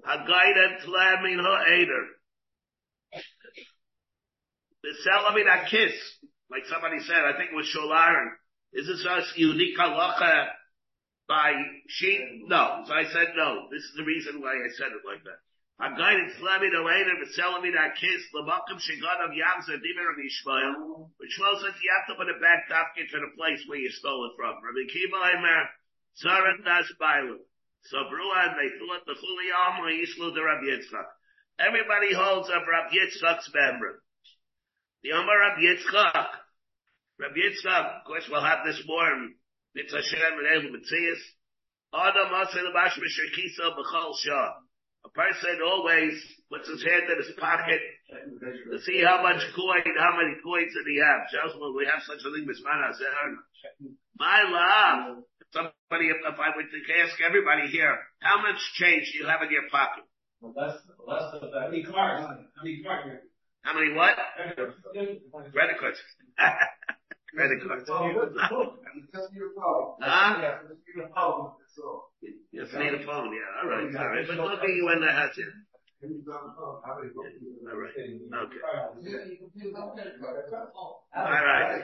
[0.05, 2.05] Hagaidan Tlamin Ha'eder.
[4.83, 5.93] The Salamin kiss,
[6.49, 8.29] like somebody said, I think it was Sholaran.
[8.73, 10.47] Is this us unique halacha
[11.27, 11.53] by
[11.87, 12.21] sheep?
[12.47, 12.83] No.
[12.85, 13.67] So I said no.
[13.71, 15.39] This is the reason why I said it like that.
[15.77, 19.77] I'm going to Slami the but selling me that kiss, the Malcolm Shigad of Yamza,
[19.77, 23.37] Dimer of Ishmael, which well says you have to put it back to to the
[23.37, 24.57] place where you stole it from.
[24.57, 25.69] Rabbi Kiva Aimer,
[26.17, 27.45] Sarat Das Bailu.
[27.93, 31.09] So Brua, they thought the Chuli Alma Yishlu the Rabbi Yitzchak.
[31.61, 34.01] Everybody holds up Rabbi Yitzchak's member.
[35.05, 36.27] The Omer Rabbi Yitzchak.
[37.21, 39.35] Rabbi Yitzchak, of course we'll have this more in
[39.77, 41.21] Mitzvah Shem and Ehu Mitzias.
[41.93, 44.53] Adam Asay Labash Mishakisa B'chol Shah.
[45.07, 46.19] A person always
[46.51, 47.79] puts his hand in his pocket
[48.11, 51.31] to see how much coin, how many coins did he have.
[51.31, 52.43] Just when we have such a thing,
[54.19, 59.27] My love, somebody, if, I were to ask everybody here, how much change do you
[59.27, 60.03] have in your pocket?
[60.41, 60.75] Less,
[61.07, 61.61] less than that.
[61.61, 62.27] How many cars?
[62.27, 63.23] How many cars?
[63.61, 64.15] How many what?
[65.53, 65.99] Credit cards.
[67.35, 67.83] Credit cards.
[67.83, 69.99] Just your phone.
[70.01, 70.37] Huh?
[70.41, 72.11] Yeah, just your that's all.
[72.21, 74.25] You just need a phone, yeah, all right, all right.
[74.25, 75.45] But look at you when that has it.
[76.01, 76.81] Can you grab a phone?
[76.85, 77.37] How many phones?
[77.67, 78.61] All right, okay.
[79.01, 80.73] Yeah, you can do that.
[81.13, 81.83] All right.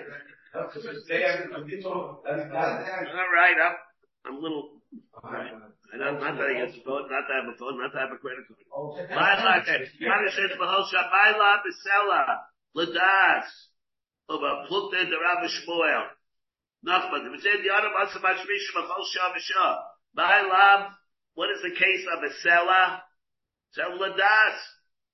[0.54, 1.82] That's just say everything.
[2.26, 2.86] That's fine.
[3.14, 3.76] All right, I'm,
[4.26, 4.82] I'm a little,
[5.34, 8.00] I don't, not that I use a phone, not to have a phone, not to
[8.00, 9.10] have a credit card.
[9.10, 9.86] Laila, okay.
[10.02, 12.22] Yana says, "Behol shabayla besela
[12.78, 13.73] ladas
[14.34, 16.10] over plukta the Rabbi Shmuel."
[16.86, 19.78] Nachman, if said the other matzah mashmish b'chol shah v'shah.
[20.18, 20.92] Baylam,
[21.36, 23.02] what is the case of a sela?
[23.78, 24.58] Sela ladas.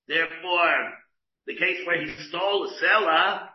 [0.08, 0.94] Therefore,
[1.46, 3.50] the case where he stole a sela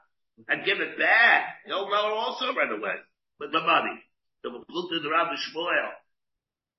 [0.48, 2.94] and give it back, he'll know also right away
[3.40, 4.00] with the money.
[4.44, 5.90] The plukta the Rabbi Shmuel.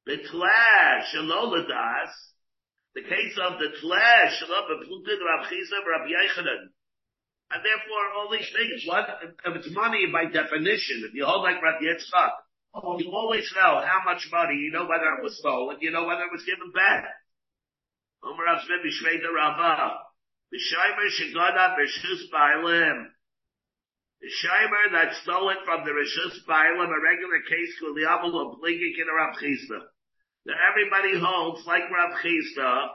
[0.05, 2.11] The clash, ladas.
[2.95, 6.71] The case of the clash, Rabbi Plutin, Rabbi Chisa, Rabbi Yochanan.
[7.52, 11.62] And therefore, all these things, what, if it's money by definition, if you hold like
[11.62, 12.32] Rabbi Yitzchak,
[12.74, 16.06] oh, you always know how much money, you know whether it was stolen, you know
[16.06, 17.06] whether it was given back.
[18.24, 18.34] Rav.
[20.52, 20.58] The.
[24.22, 28.98] The Shimer that stole it from the Rishus Bailim, a regular case, Kuliyavel of Bligik
[28.98, 29.86] in Rav Chisda
[30.46, 32.88] that everybody holds like Rav Chisda,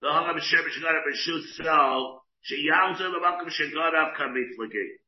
[0.00, 5.00] the Hagam Shem Shagarav B'Shut So, Sheyamzu L'Makom Shagarav Kamiflagi.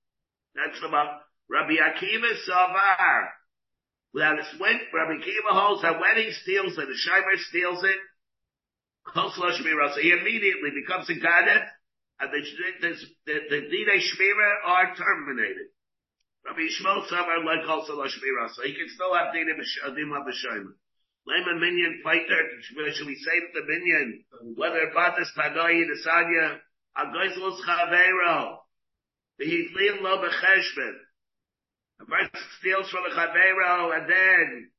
[0.55, 3.29] That's the Rabbi Akiva Savar.
[4.15, 8.01] Without this Rabbi Akiva holds that when he steals it, the Shimer steals it,
[9.15, 11.67] he immediately becomes a Gadet,
[12.19, 12.41] and the,
[12.81, 12.95] the,
[13.27, 15.69] the, the Dine Shmira are terminated.
[16.47, 20.65] Rabbi Yishmael Savar like also Shmira, so he can still have Dine B'Shimer.
[20.65, 20.73] Uh,
[21.29, 24.25] Lema minion fighter, should we say the minion,
[24.55, 26.59] whether Batas Pagoyi, the Sanya,
[26.97, 28.59] Agoizlos Chavero,
[29.39, 30.95] the Hitlian Lo Becheshben.
[32.01, 34.71] A person steals from a Chavero, and then,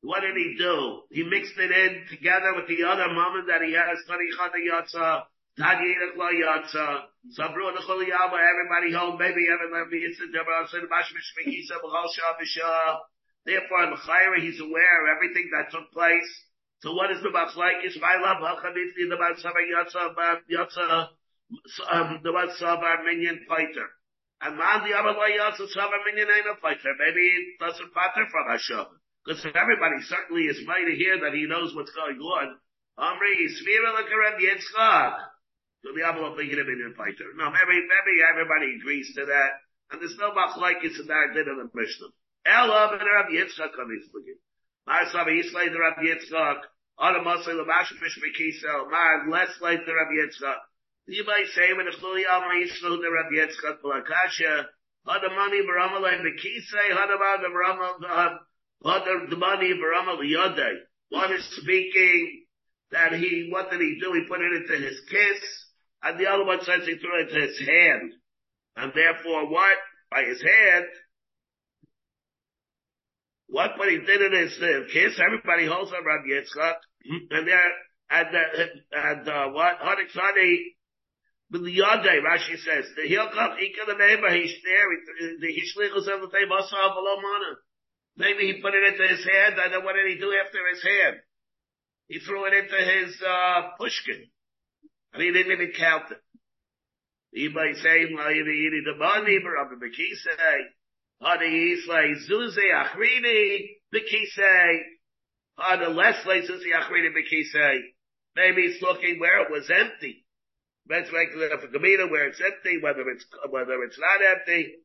[0.00, 1.02] what did he do?
[1.10, 5.22] He mixed it in together with the other moment that he has, Tani Chata Yatza,
[5.60, 7.04] Tanyirach Lo Yatza,
[7.36, 12.36] Sabru Nechol Yama, everybody home, baby, everybody, it's the Deborah, Sin Bashmish Mekisa, B'chol Shah
[12.40, 12.98] B'Shah,
[13.44, 16.28] Therefore, in Chayra, he's aware of everything that took place.
[16.80, 18.00] So what is the Machlaikis?
[18.00, 20.14] My love, Hachamifti, the Matzava Yatza,
[20.52, 21.08] Yatza,
[21.90, 23.88] um, the Matzava Minion fighter.
[24.40, 26.94] And man, the Amalai Yatza, Sava Minion ain't a fighter.
[26.98, 28.86] Maybe it doesn't matter from Hashem.
[29.24, 32.56] Because everybody certainly is mighty here that he knows what's going on.
[32.98, 35.14] Amri, Svira Lakaram Yitzchak.
[35.82, 37.34] So the Amalai Minion Minion fighter.
[37.34, 39.50] No, maybe, maybe everybody agrees to that.
[39.90, 42.12] And there's no Machlaikis in that din of the Mishnah.
[42.46, 44.38] Ella ben Rabbi Yitzchak on his looking.
[44.86, 46.60] Mar Saba Yisrael the Rabbi Yitzchak.
[46.98, 47.90] Other Moshe Lamash.
[48.90, 50.60] Mar less like the Rabbi Yitzchak.
[51.08, 54.66] You might say when the Chuli Amar Yisrael the Rabbi Yitzchak Balakasha.
[55.06, 56.92] Other money Barama like Mekisei.
[56.92, 60.74] Other about the the money Barama Liyodei.
[61.08, 62.44] One is speaking
[62.92, 64.12] that he what did he do?
[64.12, 65.40] He put it into his kiss.
[66.02, 68.12] And the other one says he threw it into his hand.
[68.76, 69.78] And therefore what?
[70.10, 70.84] By his hand,
[73.46, 76.74] what what he did in his uh, kiss, everybody holds on Rabbi Yitzchak,
[77.30, 77.72] and there,
[78.10, 80.77] and, uh, and, uh, what, Honiksani, with
[81.50, 86.28] the Yodai, Rashi says, the Hilkach Ika the neighbor, he's there, the Hishlichus of the
[86.28, 87.56] Tebasa below Mana.
[88.16, 90.82] Maybe he put it into his hand, and then what did he do after his
[90.82, 91.16] hand?
[92.08, 94.26] He threw it into his, uh, pushkin.
[95.12, 96.20] And he didn't even count it.
[97.32, 100.68] He might say, Ma'iri the money, but Rabbi Bekisei,
[101.22, 104.78] Hada Yislay Zuze Achrini Bekisei.
[105.58, 107.80] Hada Leslie Zuze Achrini Bekisei.
[108.36, 110.24] Maybe it's looking where it was empty.
[110.88, 114.80] That's like Gemina where it's empty, whether it's, whether it's not empty.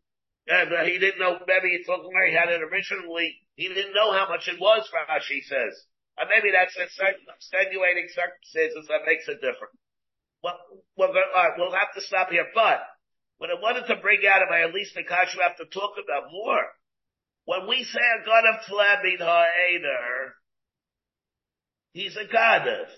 [0.47, 3.39] And uh, he didn't know, maybe it's looking where he had it originally.
[3.55, 5.73] He didn't know how much it was, Rashi says.
[6.19, 9.73] And maybe that's extenuating circumstances that makes it different.
[10.43, 10.59] Well,
[10.97, 12.83] we're going, all right, we'll have to stop here, but
[13.37, 15.95] what I wanted to bring out of my at least the we have to talk
[15.97, 16.63] about more.
[17.45, 20.31] When we say a god of Tlabin Ha'eder,
[21.93, 22.91] he's a goddess.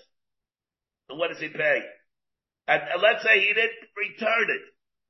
[1.08, 1.82] And what does he pay?
[2.68, 4.62] And, let's say he didn't return it.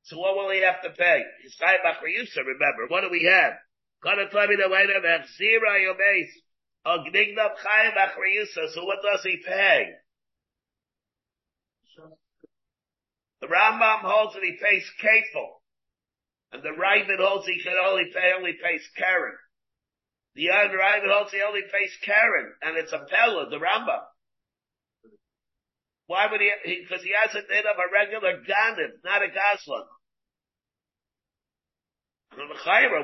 [0.02, 1.22] So what will he have to pay?
[1.42, 2.86] His Chayim Achriyusa, remember.
[2.88, 3.54] What do we have?
[4.02, 6.30] God of Tlabin Ha'eder, V'chzira Yomeis.
[6.86, 8.72] Ognignab oh, Chayim Achriyusa.
[8.72, 9.94] So what does he pay?
[13.40, 15.60] The Rambam holds that he pays kefil.
[16.52, 19.36] And the Raavad holds he can only pay, only pays Karen.
[20.34, 24.02] The other Rambam holds he only face Karen, and it's a Pella, the Rambam.
[26.06, 26.50] Why would he,
[26.82, 29.86] because he, he, has a name of a regular Ganim, not a Goslin.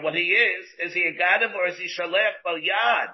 [0.03, 3.09] What he is, is he a Ganim or is he Shalech Balyad?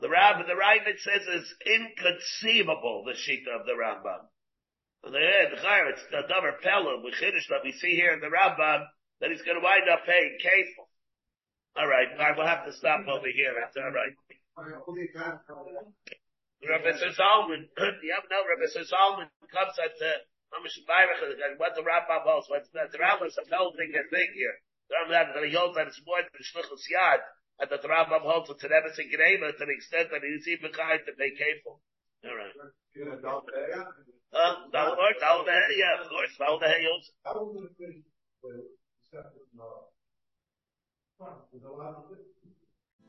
[0.00, 4.28] The Rambam, the Rambam says it's inconceivable, the Shita of the Rambam.
[5.04, 8.20] And the eh, head, it's the Dover Pella, we finish that we see here in
[8.20, 8.84] the Rambam,
[9.20, 10.84] that he's gonna wind up paying kefil.
[11.80, 14.12] Alright, I will have to stop over here, that's alright.
[16.60, 17.72] Rabbi Zalman,
[18.04, 20.12] you have no Rabbi Zalman comes at the
[21.56, 24.56] what the Rambam holds, what the Rambam is a whole thing a thing here.
[24.90, 27.22] The Rambam that he holds that it's more than Shlichus Yad,
[27.60, 30.72] and that the Rambam holds it's an and Greva to the extent that he's even
[30.72, 31.32] kind to pay.
[34.32, 37.12] Uh, that will work, that will be, yeah, of course, that will be also.